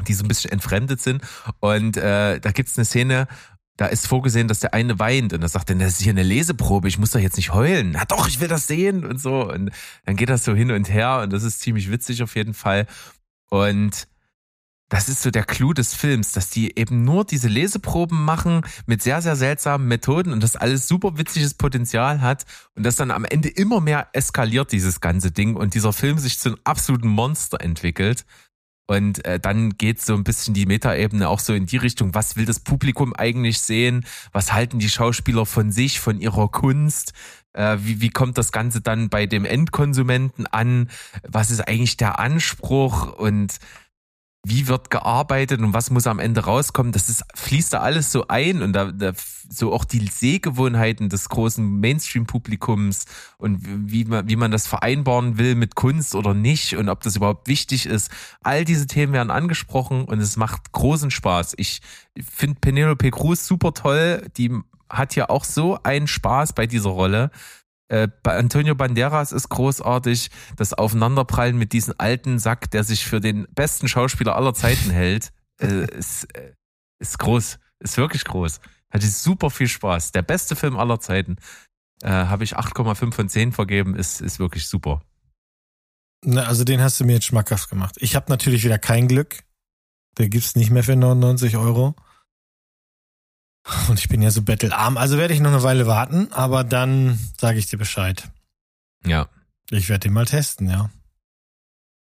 [0.07, 1.21] die so ein bisschen entfremdet sind.
[1.59, 3.27] Und äh, da gibt's eine Szene,
[3.75, 6.23] da ist vorgesehen, dass der eine weint und er sagt dann, das ist hier eine
[6.23, 7.91] Leseprobe, ich muss doch jetzt nicht heulen.
[7.91, 9.47] Na doch, ich will das sehen und so.
[9.47, 9.71] Und
[10.05, 12.87] dann geht das so hin und her und das ist ziemlich witzig auf jeden Fall.
[13.49, 14.07] Und
[14.89, 19.01] das ist so der Clou des Films, dass die eben nur diese Leseproben machen mit
[19.01, 23.25] sehr, sehr seltsamen Methoden und das alles super witziges Potenzial hat und das dann am
[23.25, 27.59] Ende immer mehr eskaliert, dieses ganze Ding und dieser Film sich zu einem absoluten Monster
[27.59, 28.25] entwickelt.
[28.89, 32.38] Und äh, dann geht so ein bisschen die Metaebene auch so in die Richtung, was
[32.38, 34.05] will das Publikum eigentlich sehen?
[34.31, 37.11] Was halten die Schauspieler von sich, von ihrer Kunst?
[37.51, 40.89] Äh, wie, wie kommt das Ganze dann bei dem Endkonsumenten an?
[41.27, 43.11] Was ist eigentlich der Anspruch?
[43.11, 43.57] Und
[44.49, 48.27] wie wird gearbeitet und was muss am Ende rauskommen, das ist, fließt da alles so
[48.27, 49.13] ein und da, da
[49.49, 53.05] so auch die Sehgewohnheiten des großen Mainstream-Publikums
[53.37, 57.15] und wie man, wie man das vereinbaren will mit Kunst oder nicht und ob das
[57.15, 58.11] überhaupt wichtig ist.
[58.41, 61.53] All diese Themen werden angesprochen und es macht großen Spaß.
[61.57, 61.81] Ich
[62.21, 64.27] finde Penelope Cruz super toll.
[64.37, 64.51] Die
[64.89, 67.31] hat ja auch so einen Spaß bei dieser Rolle.
[67.89, 73.21] Äh, bei Antonio Banderas ist großartig das Aufeinanderprallen mit diesem alten Sack, der sich für
[73.21, 75.31] den besten Schauspieler aller Zeiten hält.
[75.59, 76.53] Äh, ist, äh,
[76.99, 78.59] ist groß, ist wirklich groß.
[78.91, 80.11] Hatte super viel Spaß.
[80.11, 81.38] Der beste Film aller Zeiten.
[82.03, 85.01] Äh, Habe ich 8,5 von 10 vergeben, ist, ist wirklich super.
[86.23, 87.95] Na, also den hast du mir jetzt schmackhaft gemacht.
[87.97, 89.39] Ich habe natürlich wieder kein Glück.
[90.19, 91.95] Der gibt's nicht mehr für 99 Euro.
[93.89, 97.20] Und ich bin ja so bettelarm, also werde ich noch eine Weile warten, aber dann
[97.38, 98.30] sage ich dir Bescheid.
[99.05, 99.28] Ja.
[99.70, 100.89] Ich werde den mal testen, ja.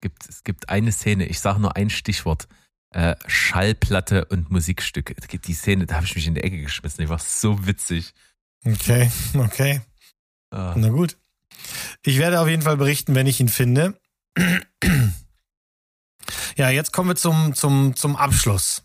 [0.01, 2.49] Gibt, es gibt eine Szene, ich sage nur ein Stichwort.
[2.91, 5.15] Äh, Schallplatte und Musikstücke.
[5.15, 7.03] Die Szene, da habe ich mich in die Ecke geschmissen.
[7.03, 8.13] Die war so witzig.
[8.65, 9.81] Okay, okay.
[10.51, 10.75] Ah.
[10.77, 11.17] Na gut.
[12.05, 13.99] Ich werde auf jeden Fall berichten, wenn ich ihn finde.
[16.57, 18.85] ja, jetzt kommen wir zum, zum, zum Abschluss.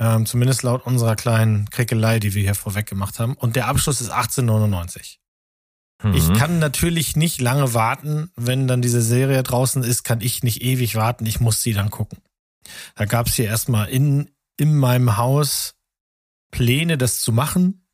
[0.00, 3.34] Ähm, zumindest laut unserer kleinen Krickelei, die wir hier vorweg gemacht haben.
[3.34, 5.20] Und der Abschluss ist 1899.
[6.02, 6.14] Mhm.
[6.14, 8.30] Ich kann natürlich nicht lange warten.
[8.36, 11.26] Wenn dann diese Serie draußen ist, kann ich nicht ewig warten.
[11.26, 12.18] Ich muss sie dann gucken.
[12.94, 15.74] Da gab es hier erstmal in, in meinem Haus
[16.50, 17.86] Pläne, das zu machen.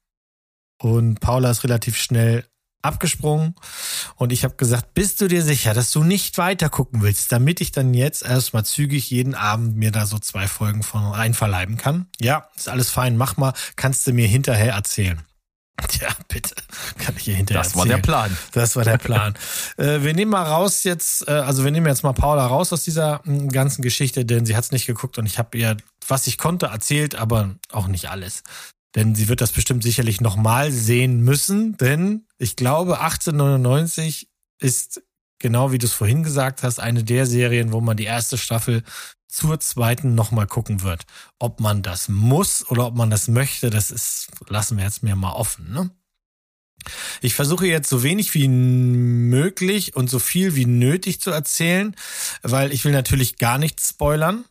[0.79, 2.47] Und Paula ist relativ schnell
[2.85, 3.55] abgesprungen
[4.17, 7.61] und ich habe gesagt, bist du dir sicher, dass du nicht weiter gucken willst, damit
[7.61, 12.07] ich dann jetzt erstmal zügig jeden Abend mir da so zwei Folgen von reinverleiben kann?
[12.21, 15.23] Ja, ist alles fein, mach mal, kannst du mir hinterher erzählen.
[16.01, 16.55] Ja, bitte.
[16.99, 17.91] Kann ich hier hinterher Das erzählen.
[17.91, 18.37] war der Plan.
[18.53, 19.35] Das war der Plan.
[19.77, 22.85] äh, wir nehmen mal raus jetzt, äh, also wir nehmen jetzt mal Paula raus aus
[22.85, 25.77] dieser ganzen Geschichte, denn sie hat es nicht geguckt und ich habe ihr,
[26.07, 28.43] was ich konnte, erzählt, aber auch nicht alles.
[28.95, 34.29] Denn sie wird das bestimmt sicherlich nochmal sehen müssen, denn ich glaube, 1899
[34.61, 35.03] ist,
[35.39, 38.83] genau wie du es vorhin gesagt hast, eine der Serien, wo man die erste Staffel
[39.29, 41.07] zur zweiten nochmal gucken wird.
[41.39, 45.17] Ob man das muss oder ob man das möchte, das ist, lassen wir jetzt mir
[45.17, 45.91] mal offen, ne?
[47.23, 51.97] Ich versuche jetzt so wenig wie möglich und so viel wie nötig zu erzählen,
[52.43, 54.45] weil ich will natürlich gar nichts spoilern.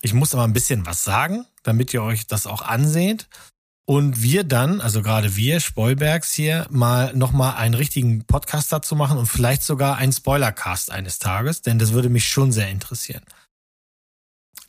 [0.00, 3.26] Ich muss aber ein bisschen was sagen, damit ihr euch das auch anseht.
[3.92, 9.18] Und wir dann, also gerade wir, Spoilbergs hier, mal nochmal einen richtigen Podcast dazu machen
[9.18, 13.22] und vielleicht sogar einen Spoilercast eines Tages, denn das würde mich schon sehr interessieren.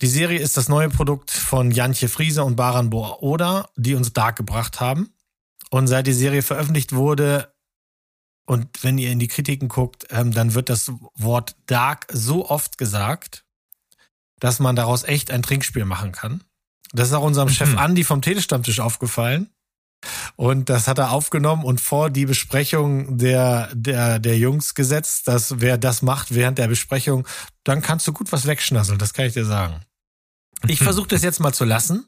[0.01, 4.11] Die Serie ist das neue Produkt von Jantje Friese und Baran Boa Oda, die uns
[4.11, 5.13] Dark gebracht haben.
[5.69, 7.53] Und seit die Serie veröffentlicht wurde,
[8.45, 12.78] und wenn ihr in die Kritiken guckt, ähm, dann wird das Wort Dark so oft
[12.78, 13.45] gesagt,
[14.41, 16.43] dass man daraus echt ein Trinkspiel machen kann.
[16.94, 17.80] Das ist auch unserem Chef mhm.
[17.80, 19.50] Andi vom Telestammtisch aufgefallen.
[20.36, 25.62] Und das hat er aufgenommen und vor die Besprechung der, der, der Jungs gesetzt, dass
[25.62, 27.28] wer das macht während der Besprechung,
[27.64, 29.82] dann kannst du gut was wegschnasseln, das kann ich dir sagen.
[30.68, 30.86] Ich mhm.
[30.86, 32.06] versuche das jetzt mal zu lassen.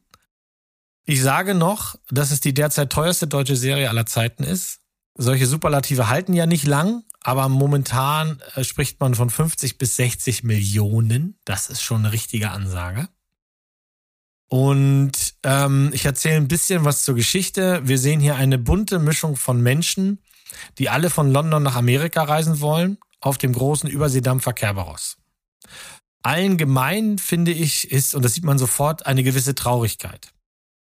[1.05, 4.79] Ich sage noch, dass es die derzeit teuerste deutsche Serie aller Zeiten ist.
[5.17, 10.43] Solche Superlative halten ja nicht lang, aber momentan äh, spricht man von 50 bis 60
[10.43, 11.39] Millionen.
[11.45, 13.07] Das ist schon eine richtige Ansage.
[14.47, 15.11] Und
[15.43, 17.81] ähm, ich erzähle ein bisschen was zur Geschichte.
[17.83, 20.19] Wir sehen hier eine bunte Mischung von Menschen,
[20.77, 25.17] die alle von London nach Amerika reisen wollen, auf dem großen Überseedampfer Kerberos.
[26.21, 30.31] Allen gemein, finde ich, ist, und das sieht man sofort, eine gewisse Traurigkeit.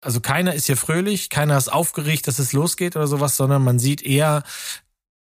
[0.01, 3.79] Also keiner ist hier fröhlich, keiner ist aufgeregt, dass es losgeht oder sowas, sondern man
[3.79, 4.43] sieht eher,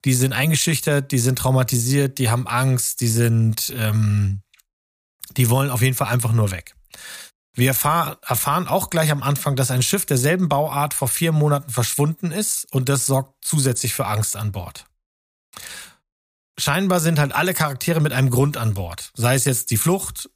[0.05, 4.41] die sind eingeschüchtert, die sind traumatisiert, die haben Angst, die sind, ähm,
[5.38, 6.75] die wollen auf jeden Fall einfach nur weg.
[7.55, 11.69] Wir erfahr, erfahren auch gleich am Anfang, dass ein Schiff derselben Bauart vor vier Monaten
[11.71, 14.85] verschwunden ist und das sorgt zusätzlich für Angst an Bord.
[16.57, 19.11] Scheinbar sind halt alle Charaktere mit einem Grund an Bord.
[19.15, 20.29] Sei es jetzt die Flucht,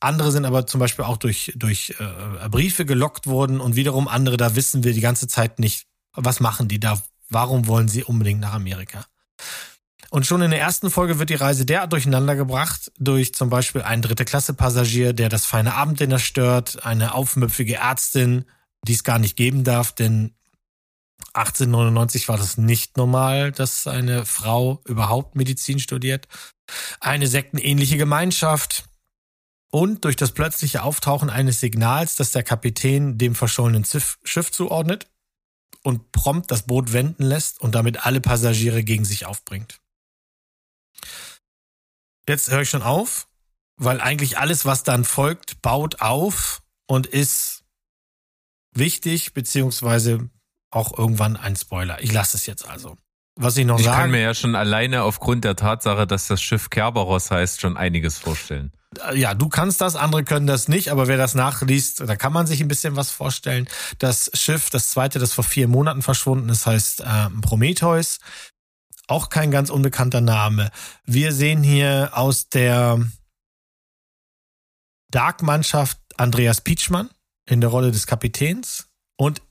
[0.00, 4.36] andere sind aber zum Beispiel auch durch, durch äh, Briefe gelockt worden und wiederum andere,
[4.36, 8.40] da wissen wir die ganze Zeit nicht, was machen die da, warum wollen sie unbedingt
[8.40, 9.04] nach Amerika.
[10.10, 13.82] Und schon in der ersten Folge wird die Reise derart durcheinander gebracht durch zum Beispiel
[13.82, 18.44] einen dritte Klasse Passagier, der das feine Abenddinner stört, eine aufmüpfige Ärztin,
[18.86, 20.34] die es gar nicht geben darf, denn
[21.32, 26.26] 1899 war das nicht normal, dass eine Frau überhaupt Medizin studiert.
[26.98, 28.84] Eine sektenähnliche Gemeinschaft
[29.70, 35.08] und durch das plötzliche Auftauchen eines Signals, das der Kapitän dem verschollenen Schiff zuordnet
[35.84, 39.80] und prompt das Boot wenden lässt und damit alle Passagiere gegen sich aufbringt.
[42.30, 43.26] Jetzt höre ich schon auf,
[43.76, 47.64] weil eigentlich alles, was dann folgt, baut auf und ist
[48.72, 50.30] wichtig, beziehungsweise
[50.70, 52.00] auch irgendwann ein Spoiler.
[52.00, 52.96] Ich lasse es jetzt also.
[53.34, 54.02] Was ich noch ich sagen.
[54.02, 58.18] kann mir ja schon alleine aufgrund der Tatsache, dass das Schiff Kerberos heißt, schon einiges
[58.18, 58.70] vorstellen.
[59.12, 62.46] Ja, du kannst das, andere können das nicht, aber wer das nachliest, da kann man
[62.46, 63.68] sich ein bisschen was vorstellen.
[63.98, 68.20] Das Schiff, das zweite, das vor vier Monaten verschwunden ist, heißt äh, Prometheus.
[69.10, 70.70] Auch kein ganz unbekannter Name.
[71.04, 73.04] Wir sehen hier aus der
[75.10, 77.10] Dark-Mannschaft Andreas Pietschmann
[77.44, 78.86] in der Rolle des Kapitäns
[79.16, 79.42] und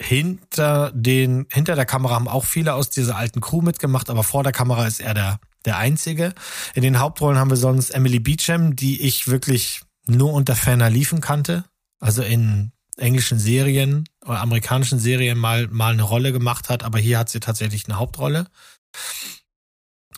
[0.00, 4.42] hinter den, hinter der Kamera haben auch viele aus dieser alten Crew mitgemacht, aber vor
[4.42, 6.32] der Kamera ist er der, der Einzige.
[6.74, 11.20] In den Hauptrollen haben wir sonst Emily Beecham, die ich wirklich nur unter ferner Liefen
[11.20, 11.64] kannte.
[12.00, 17.18] Also in englischen Serien oder amerikanischen Serien mal, mal eine Rolle gemacht hat, aber hier
[17.18, 18.46] hat sie tatsächlich eine Hauptrolle.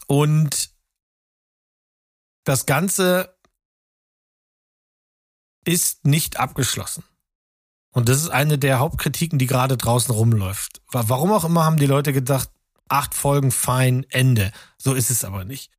[0.06, 0.70] Und
[2.44, 3.36] das Ganze
[5.64, 7.04] ist nicht abgeschlossen.
[7.92, 10.80] Und das ist eine der Hauptkritiken, die gerade draußen rumläuft.
[10.92, 12.50] Warum auch immer haben die Leute gedacht,
[12.88, 14.52] acht Folgen fein, Ende.
[14.78, 15.72] So ist es aber nicht.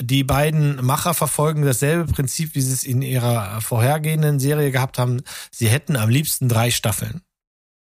[0.00, 5.22] Die beiden Macher verfolgen dasselbe Prinzip, wie sie es in ihrer vorhergehenden Serie gehabt haben.
[5.50, 7.22] Sie hätten am liebsten drei Staffeln.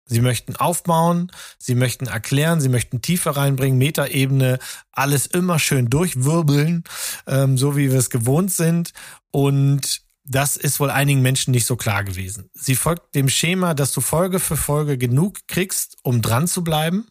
[0.07, 4.59] Sie möchten aufbauen, sie möchten erklären, sie möchten Tiefe reinbringen, Metaebene,
[4.93, 6.85] alles immer schön durchwirbeln,
[7.27, 8.93] ähm, so wie wir es gewohnt sind.
[9.31, 12.51] Und das ist wohl einigen Menschen nicht so klar gewesen.
[12.55, 17.07] Sie folgt dem Schema, dass du Folge für Folge genug kriegst, um dran zu bleiben.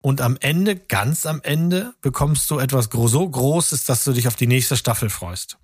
[0.00, 4.36] Und am Ende, ganz am Ende, bekommst du etwas so Großes, dass du dich auf
[4.36, 5.58] die nächste Staffel freust.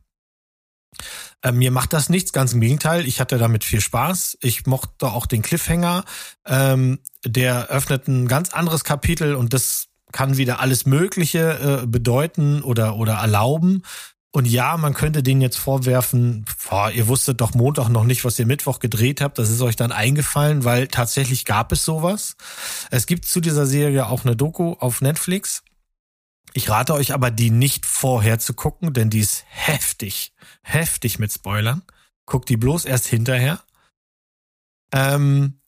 [1.43, 3.07] Äh, mir macht das nichts, ganz im Gegenteil.
[3.07, 4.39] Ich hatte damit viel Spaß.
[4.41, 6.05] Ich mochte auch den Cliffhanger.
[6.47, 12.63] Ähm, der öffnet ein ganz anderes Kapitel und das kann wieder alles Mögliche äh, bedeuten
[12.63, 13.83] oder, oder erlauben.
[14.31, 18.37] Und ja, man könnte denen jetzt vorwerfen, boah, ihr wusstet doch Montag noch nicht, was
[18.37, 19.39] ihr Mittwoch gedreht habt.
[19.39, 22.35] Das ist euch dann eingefallen, weil tatsächlich gab es sowas.
[22.91, 25.63] Es gibt zu dieser Serie auch eine Doku auf Netflix.
[26.53, 30.33] Ich rate euch aber, die nicht vorher zu gucken, denn die ist heftig,
[30.65, 31.83] heftig mit Spoilern.
[32.27, 33.63] Guckt die bloß erst hinterher.
[34.93, 35.61] Ähm,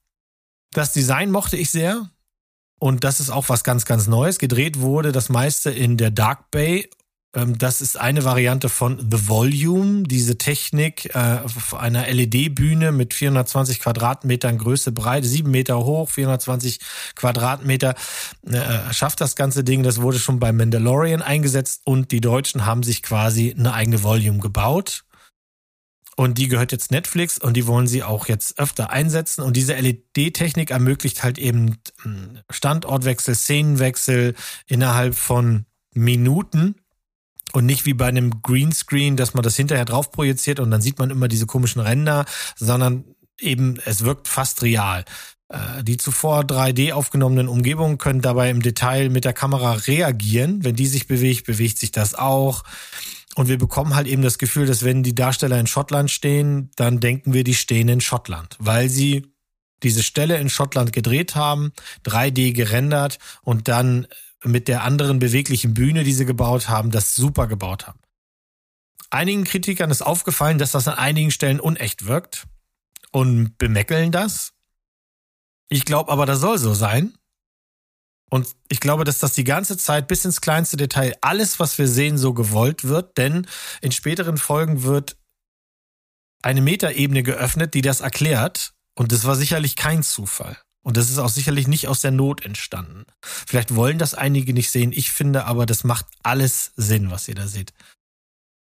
[0.73, 2.11] das Design mochte ich sehr.
[2.79, 4.39] Und das ist auch was ganz, ganz Neues.
[4.39, 6.91] Gedreht wurde das meiste in der Dark Bay
[7.33, 13.81] das ist eine Variante von The Volume, diese Technik äh, auf einer LED-Bühne mit 420
[13.81, 16.81] Quadratmetern Größe, Breite, sieben Meter hoch, 420
[17.15, 17.95] Quadratmeter.
[18.47, 19.83] Äh, schafft das ganze Ding.
[19.83, 24.39] Das wurde schon bei Mandalorian eingesetzt und die Deutschen haben sich quasi eine eigene Volume
[24.39, 25.05] gebaut.
[26.17, 29.43] Und die gehört jetzt Netflix und die wollen sie auch jetzt öfter einsetzen.
[29.43, 34.35] Und diese LED-Technik ermöglicht halt eben hm, Standortwechsel, Szenenwechsel
[34.67, 36.77] innerhalb von Minuten
[37.57, 40.99] und nicht wie bei einem Greenscreen, dass man das hinterher drauf projiziert und dann sieht
[40.99, 43.07] man immer diese komischen Ränder, sondern
[43.41, 45.07] eben es wirkt fast real.
[45.49, 50.65] Äh, die zuvor 3D aufgenommenen Umgebungen können dabei im Detail mit der Kamera reagieren.
[50.65, 52.63] Wenn die sich bewegt, bewegt sich das auch.
[53.37, 57.01] Und wir bekommen halt eben das Gefühl, dass wenn die Darsteller in Schottland stehen, dann
[57.01, 59.33] denken wir, die stehen in Schottland, weil sie
[59.83, 61.73] diese Stelle in Schottland gedreht haben,
[62.05, 64.07] 3D gerendert und dann
[64.47, 68.01] mit der anderen beweglichen Bühne, die sie gebaut haben, das super gebaut haben.
[69.11, 72.47] Einigen Kritikern ist aufgefallen, dass das an einigen Stellen unecht wirkt
[73.13, 74.53] und bemeckeln das.
[75.69, 77.15] Ich glaube aber, das soll so sein.
[78.29, 81.87] Und ich glaube, dass das die ganze Zeit bis ins kleinste Detail alles, was wir
[81.87, 83.47] sehen, so gewollt wird, denn
[83.81, 85.17] in späteren Folgen wird
[86.43, 88.75] eine Metaebene geöffnet, die das erklärt.
[88.97, 90.57] Und das war sicherlich kein Zufall.
[90.87, 93.07] Und das ist auch sicherlich nicht aus der Not entstanden.
[93.21, 94.93] Vielleicht wollen das einige nicht sehen.
[94.93, 97.73] Ich finde aber, das macht alles Sinn, was ihr da seht.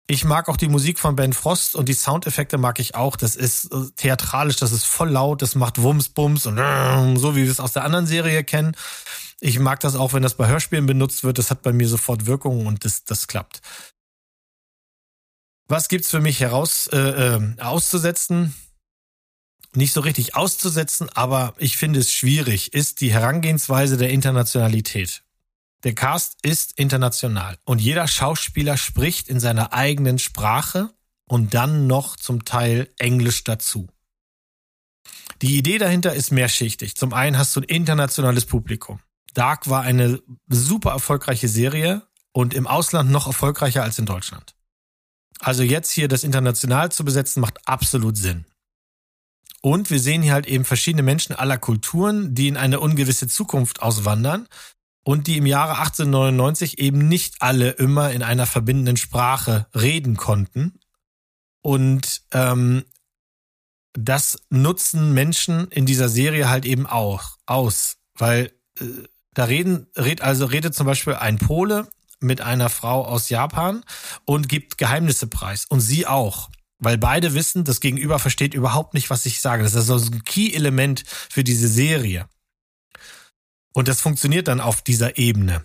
[0.05, 3.15] Ich mag auch die Musik von Ben Frost und die Soundeffekte mag ich auch.
[3.15, 6.57] Das ist äh, theatralisch, das ist voll laut, das macht Wumms, Bums und
[7.17, 8.75] so wie wir es aus der anderen Serie kennen.
[9.39, 11.37] Ich mag das auch, wenn das bei Hörspielen benutzt wird.
[11.37, 13.61] Das hat bei mir sofort Wirkung und das, das klappt.
[15.69, 18.53] Was gibt's für mich heraus äh, äh, auszusetzen?
[19.75, 25.23] Nicht so richtig auszusetzen, aber ich finde es schwierig, ist die Herangehensweise der Internationalität.
[25.83, 30.89] Der Cast ist international und jeder Schauspieler spricht in seiner eigenen Sprache
[31.25, 33.87] und dann noch zum Teil Englisch dazu.
[35.41, 36.95] Die Idee dahinter ist mehrschichtig.
[36.95, 38.99] Zum einen hast du ein internationales Publikum.
[39.33, 42.01] Dark war eine super erfolgreiche Serie
[42.33, 44.55] und im Ausland noch erfolgreicher als in Deutschland.
[45.39, 48.45] Also jetzt hier das international zu besetzen macht absolut Sinn.
[49.61, 53.81] Und wir sehen hier halt eben verschiedene Menschen aller Kulturen, die in eine ungewisse Zukunft
[53.81, 54.47] auswandern
[55.03, 60.79] und die im Jahre 1899 eben nicht alle immer in einer verbindenden Sprache reden konnten.
[61.61, 62.85] Und ähm,
[63.93, 68.85] das nutzen Menschen in dieser Serie halt eben auch aus, weil äh,
[69.33, 71.87] da reden, red, also redet zum Beispiel ein Pole
[72.19, 73.83] mit einer Frau aus Japan
[74.25, 76.49] und gibt Geheimnisse preis und sie auch.
[76.79, 79.63] Weil beide wissen, das Gegenüber versteht überhaupt nicht, was ich sage.
[79.63, 82.27] Das ist also ein Key-Element für diese Serie.
[83.73, 85.63] Und das funktioniert dann auf dieser Ebene.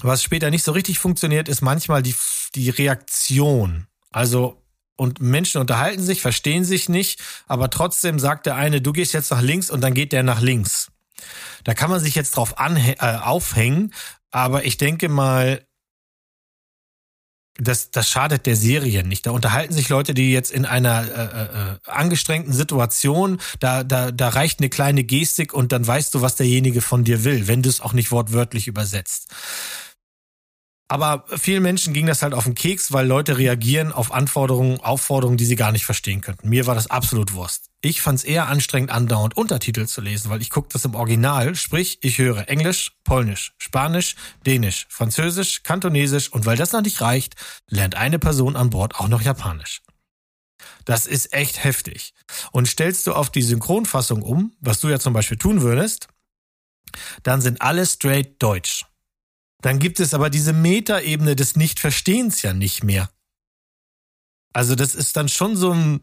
[0.00, 2.14] Was später nicht so richtig funktioniert, ist manchmal die,
[2.54, 3.86] die Reaktion.
[4.10, 4.62] Also,
[4.96, 9.30] und Menschen unterhalten sich, verstehen sich nicht, aber trotzdem sagt der eine, du gehst jetzt
[9.30, 10.90] nach links und dann geht der nach links.
[11.64, 13.92] Da kann man sich jetzt drauf äh, aufhängen,
[14.30, 15.66] aber ich denke mal,
[17.58, 19.26] das, das schadet der Serie nicht.
[19.26, 24.28] Da unterhalten sich Leute, die jetzt in einer äh, äh, angestrengten Situation, da, da, da
[24.28, 27.68] reicht eine kleine Gestik und dann weißt du, was derjenige von dir will, wenn du
[27.68, 29.34] es auch nicht wortwörtlich übersetzt.
[30.90, 35.36] Aber vielen Menschen ging das halt auf den Keks, weil Leute reagieren auf Anforderungen, Aufforderungen,
[35.36, 36.48] die sie gar nicht verstehen könnten.
[36.48, 37.67] Mir war das absolut Wurst.
[37.80, 41.54] Ich fand es eher anstrengend, andauernd Untertitel zu lesen, weil ich gucke das im Original,
[41.54, 47.36] sprich, ich höre Englisch, Polnisch, Spanisch, Dänisch, Französisch, Kantonesisch und weil das noch nicht reicht,
[47.68, 49.82] lernt eine Person an Bord auch noch Japanisch.
[50.84, 52.14] Das ist echt heftig.
[52.50, 56.08] Und stellst du auf die Synchronfassung um, was du ja zum Beispiel tun würdest,
[57.22, 58.86] dann sind alle straight Deutsch.
[59.62, 63.10] Dann gibt es aber diese Metaebene des Nichtverstehens ja nicht mehr.
[64.52, 66.00] Also das ist dann schon so ein,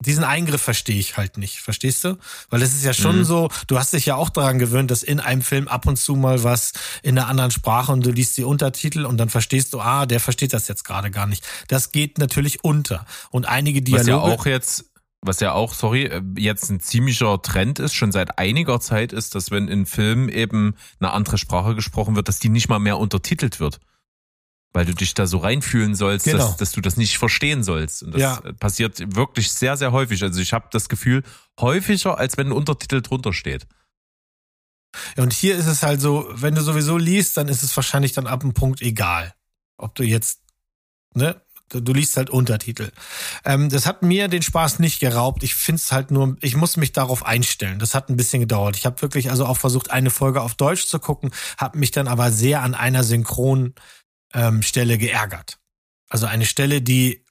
[0.00, 2.18] diesen Eingriff verstehe ich halt nicht, verstehst du?
[2.50, 3.24] Weil es ist ja schon mhm.
[3.24, 6.14] so, du hast dich ja auch daran gewöhnt, dass in einem Film ab und zu
[6.14, 6.72] mal was
[7.02, 10.20] in einer anderen Sprache und du liest die Untertitel und dann verstehst du, ah, der
[10.20, 11.44] versteht das jetzt gerade gar nicht.
[11.66, 13.06] Das geht natürlich unter.
[13.30, 14.00] Und einige Dialoge.
[14.00, 14.84] Was ja auch jetzt
[15.20, 19.34] was ja auch, sorry, äh, jetzt ein ziemlicher Trend ist, schon seit einiger Zeit ist,
[19.34, 22.98] dass wenn in Filmen eben eine andere Sprache gesprochen wird, dass die nicht mal mehr
[22.98, 23.80] untertitelt wird.
[24.72, 26.38] Weil du dich da so reinfühlen sollst, genau.
[26.38, 28.02] dass, dass du das nicht verstehen sollst.
[28.02, 28.40] Und das ja.
[28.60, 30.22] passiert wirklich sehr, sehr häufig.
[30.22, 31.22] Also ich habe das Gefühl,
[31.58, 33.66] häufiger, als wenn ein Untertitel drunter steht.
[35.16, 38.12] Ja, und hier ist es halt so, wenn du sowieso liest, dann ist es wahrscheinlich
[38.12, 39.34] dann ab einem Punkt egal.
[39.76, 40.40] Ob du jetzt,
[41.14, 41.40] ne,
[41.70, 42.90] Du liest halt Untertitel.
[43.44, 45.42] Ähm, das hat mir den Spaß nicht geraubt.
[45.42, 47.78] Ich finde es halt nur, ich muss mich darauf einstellen.
[47.78, 48.76] Das hat ein bisschen gedauert.
[48.76, 52.08] Ich habe wirklich also auch versucht, eine Folge auf Deutsch zu gucken, habe mich dann
[52.08, 53.74] aber sehr an einer Synchronstelle
[54.34, 55.58] ähm, geärgert.
[56.08, 57.24] Also eine Stelle, die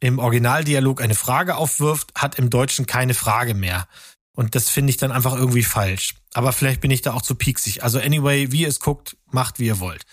[0.00, 3.86] im Originaldialog eine Frage aufwirft, hat im Deutschen keine Frage mehr.
[4.34, 6.14] Und das finde ich dann einfach irgendwie falsch.
[6.32, 7.82] Aber vielleicht bin ich da auch zu pieksig.
[7.82, 10.04] Also anyway, wie ihr es guckt, macht wie ihr wollt.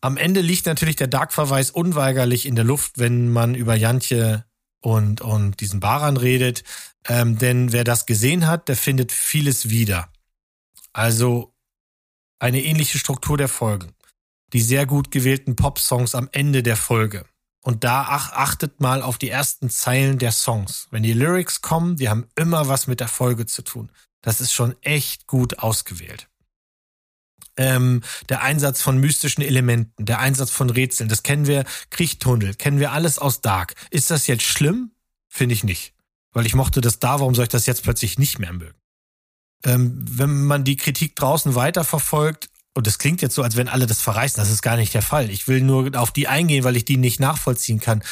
[0.00, 4.46] Am Ende liegt natürlich der Dark-Verweis unweigerlich in der Luft, wenn man über Jantje
[4.80, 6.64] und, und diesen Baran redet.
[7.06, 10.10] Ähm, denn wer das gesehen hat, der findet vieles wieder.
[10.92, 11.54] Also
[12.38, 13.92] eine ähnliche Struktur der Folgen.
[14.52, 17.24] Die sehr gut gewählten Pop-Songs am Ende der Folge.
[17.62, 20.88] Und da ach, achtet mal auf die ersten Zeilen der Songs.
[20.90, 23.90] Wenn die Lyrics kommen, die haben immer was mit der Folge zu tun.
[24.22, 26.30] Das ist schon echt gut ausgewählt
[27.60, 32.80] ähm, der Einsatz von mystischen Elementen, der Einsatz von Rätseln, das kennen wir, Kriechtunnel, kennen
[32.80, 33.74] wir alles aus Dark.
[33.90, 34.92] Ist das jetzt schlimm?
[35.28, 35.94] Finde ich nicht.
[36.32, 38.78] Weil ich mochte das da, warum soll ich das jetzt plötzlich nicht mehr mögen?
[39.64, 43.86] Ähm, wenn man die Kritik draußen weiterverfolgt, und das klingt jetzt so, als wenn alle
[43.86, 44.40] das verreißen.
[44.40, 45.28] Das ist gar nicht der Fall.
[45.28, 48.02] Ich will nur auf die eingehen, weil ich die nicht nachvollziehen kann.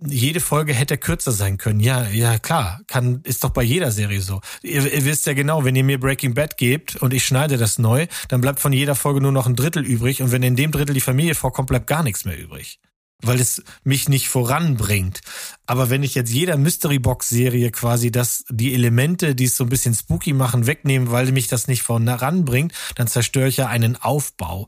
[0.00, 1.80] Jede Folge hätte kürzer sein können.
[1.80, 2.80] Ja, ja, klar.
[2.86, 4.40] Kann, ist doch bei jeder Serie so.
[4.62, 7.78] Ihr, ihr wisst ja genau, wenn ihr mir Breaking Bad gebt und ich schneide das
[7.78, 10.22] neu, dann bleibt von jeder Folge nur noch ein Drittel übrig.
[10.22, 12.80] Und wenn in dem Drittel die Familie vorkommt, bleibt gar nichts mehr übrig
[13.22, 15.20] weil es mich nicht voranbringt.
[15.66, 19.64] Aber wenn ich jetzt jeder Mystery Box Serie quasi das, die Elemente, die es so
[19.64, 23.96] ein bisschen spooky machen, wegnehme, weil mich das nicht voranbringt, dann zerstöre ich ja einen
[23.96, 24.66] Aufbau.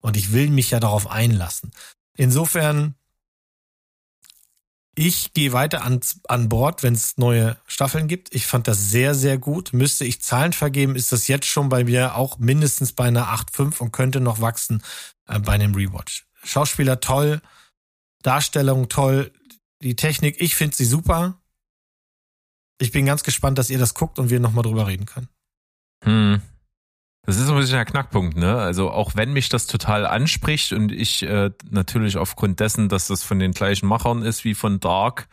[0.00, 1.70] Und ich will mich ja darauf einlassen.
[2.16, 2.96] Insofern
[4.94, 8.34] Ich gehe weiter an, an Bord, wenn es neue Staffeln gibt.
[8.34, 9.72] Ich fand das sehr, sehr gut.
[9.72, 13.78] Müsste ich Zahlen vergeben, ist das jetzt schon bei mir auch mindestens bei einer 8,5
[13.78, 14.82] und könnte noch wachsen
[15.28, 16.26] äh, bei einem Rewatch.
[16.44, 17.40] Schauspieler toll,
[18.22, 19.32] Darstellung toll,
[19.82, 21.40] die Technik, ich finde sie super.
[22.80, 25.28] Ich bin ganz gespannt, dass ihr das guckt und wir nochmal drüber reden können.
[26.04, 26.42] Hm.
[27.24, 28.56] Das ist ein bisschen der Knackpunkt, ne?
[28.56, 33.22] Also auch wenn mich das total anspricht und ich äh, natürlich aufgrund dessen, dass das
[33.22, 35.28] von den gleichen Machern ist wie von Dark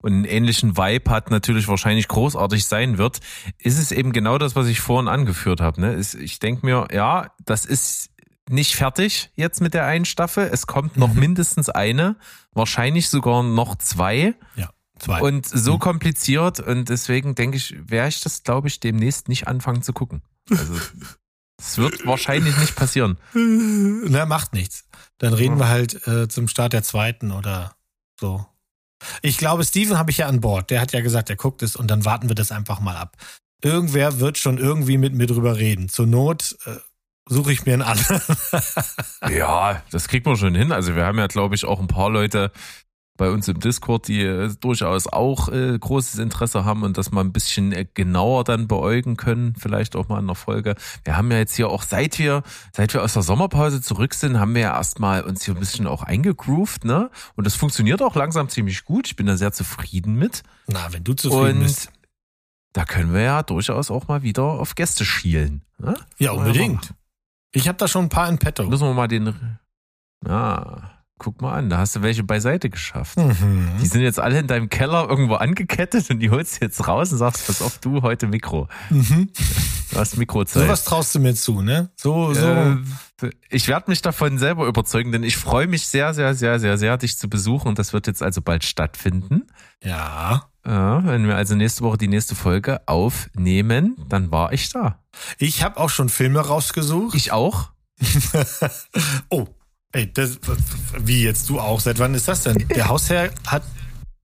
[0.00, 3.18] und einen ähnlichen Vibe hat, natürlich wahrscheinlich großartig sein wird,
[3.58, 5.80] ist es eben genau das, was ich vorhin angeführt habe.
[5.80, 6.00] Ne?
[6.20, 8.11] Ich denke mir, ja, das ist
[8.52, 10.48] nicht fertig jetzt mit der einen Staffel.
[10.52, 11.20] Es kommt noch mhm.
[11.20, 12.16] mindestens eine,
[12.52, 14.34] wahrscheinlich sogar noch zwei.
[14.56, 14.70] Ja.
[14.98, 15.20] Zwei.
[15.20, 15.78] Und so mhm.
[15.80, 20.22] kompliziert und deswegen denke ich, werde ich das, glaube ich, demnächst nicht anfangen zu gucken.
[20.48, 20.74] Also
[21.58, 23.18] es wird wahrscheinlich nicht passieren.
[23.34, 24.84] Na, macht nichts.
[25.18, 27.74] Dann reden wir halt äh, zum Start der zweiten oder
[28.20, 28.46] so.
[29.22, 30.70] Ich glaube, Steven habe ich ja an Bord.
[30.70, 33.16] Der hat ja gesagt, er guckt es und dann warten wir das einfach mal ab.
[33.60, 35.88] Irgendwer wird schon irgendwie mit mir drüber reden.
[35.88, 36.76] Zur Not äh,
[37.26, 38.20] suche ich mir einen anderen.
[39.36, 40.72] ja, das kriegt man schon hin.
[40.72, 42.52] Also wir haben ja, glaube ich, auch ein paar Leute,
[43.16, 47.20] bei uns im Discord, die äh, durchaus auch äh, großes Interesse haben und das mal
[47.20, 50.74] ein bisschen äh, genauer dann beäugen können, vielleicht auch mal in der Folge.
[51.04, 52.42] Wir haben ja jetzt hier auch, seit wir,
[52.72, 55.86] seit wir aus der Sommerpause zurück sind, haben wir ja erstmal uns hier ein bisschen
[55.86, 57.10] auch eingegroovt, ne?
[57.36, 59.06] Und das funktioniert auch langsam ziemlich gut.
[59.06, 60.42] Ich bin da sehr zufrieden mit.
[60.66, 61.92] Na, wenn du zufrieden und bist.
[62.72, 65.62] Da können wir ja durchaus auch mal wieder auf Gäste schielen.
[65.78, 65.94] Ne?
[66.18, 66.94] Ja, unbedingt.
[67.52, 68.64] Ich habe da schon ein paar in petto.
[68.64, 69.58] Müssen wir mal den.
[70.26, 70.90] Ah,
[71.22, 73.16] guck mal an, da hast du welche beiseite geschafft.
[73.16, 73.70] Mhm.
[73.80, 77.12] Die sind jetzt alle in deinem Keller irgendwo angekettet und die holst du jetzt raus
[77.12, 78.68] und sagst, pass auf, du heute Mikro.
[78.90, 79.30] Mhm.
[79.90, 80.64] Du hast Mikrozeit.
[80.64, 81.90] So was traust du mir zu, ne?
[81.96, 82.46] So, so.
[82.46, 82.76] Äh,
[83.50, 86.96] ich werde mich davon selber überzeugen, denn ich freue mich sehr, sehr, sehr, sehr, sehr,
[86.96, 89.46] dich zu besuchen und das wird jetzt also bald stattfinden.
[89.82, 90.48] Ja.
[90.64, 94.98] Ja, wenn wir also nächste Woche die nächste Folge aufnehmen, dann war ich da.
[95.38, 97.14] Ich habe auch schon Filme rausgesucht.
[97.16, 97.70] Ich auch.
[99.28, 99.46] oh,
[99.92, 100.38] Ey, das,
[100.98, 101.78] wie jetzt du auch?
[101.78, 102.56] Seit wann ist das denn?
[102.68, 103.62] Der Hausherr hat.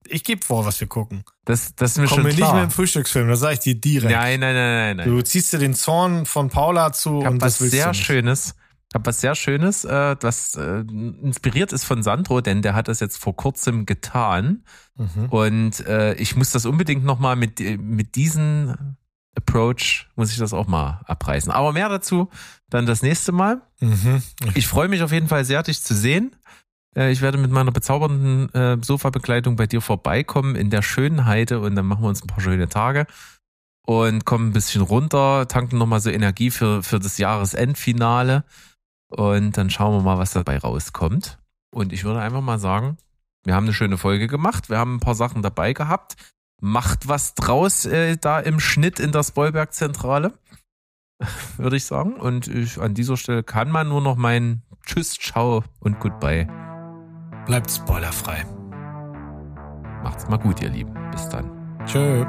[0.07, 1.23] Ich gebe vor, was wir gucken.
[1.45, 2.47] Das, das ist mir Komm schon mir klar.
[2.47, 4.11] nicht mehr im Frühstücksfilm, das sage ich dir direkt.
[4.11, 5.07] Nein, nein, nein, nein, nein.
[5.07, 7.93] Du ziehst dir den Zorn von Paula zu ich und was das willst sehr du.
[7.93, 8.55] Schönes.
[8.89, 12.87] Ich habe was sehr Schönes, äh, was äh, inspiriert ist von Sandro, denn der hat
[12.87, 14.63] das jetzt vor kurzem getan.
[14.95, 15.25] Mhm.
[15.29, 18.97] Und äh, ich muss das unbedingt nochmal mit, mit diesen
[19.35, 21.51] Approach muss ich das auch mal abreißen.
[21.51, 22.29] Aber mehr dazu
[22.69, 23.61] dann das nächste Mal.
[23.79, 24.21] Mhm.
[24.55, 26.35] Ich freue mich auf jeden Fall sehr, dich zu sehen.
[26.95, 31.59] Äh, ich werde mit meiner bezaubernden äh, Sofabekleidung bei dir vorbeikommen in der schönen Heide
[31.59, 33.05] und dann machen wir uns ein paar schöne Tage
[33.85, 38.43] und kommen ein bisschen runter, tanken nochmal so Energie für, für das Jahresendfinale
[39.09, 41.39] und dann schauen wir mal, was dabei rauskommt.
[41.71, 42.97] Und ich würde einfach mal sagen,
[43.43, 46.15] wir haben eine schöne Folge gemacht, wir haben ein paar Sachen dabei gehabt
[46.61, 50.33] macht was draus äh, da im Schnitt in der Spoilberg-Zentrale,
[51.57, 52.13] würde ich sagen.
[52.13, 56.47] Und ich, an dieser Stelle kann man nur noch mein Tschüss, Ciao und Goodbye.
[57.45, 58.45] Bleibt spoilerfrei.
[60.03, 60.93] Macht's mal gut, ihr Lieben.
[61.11, 61.51] Bis dann.
[61.85, 62.25] Tschö.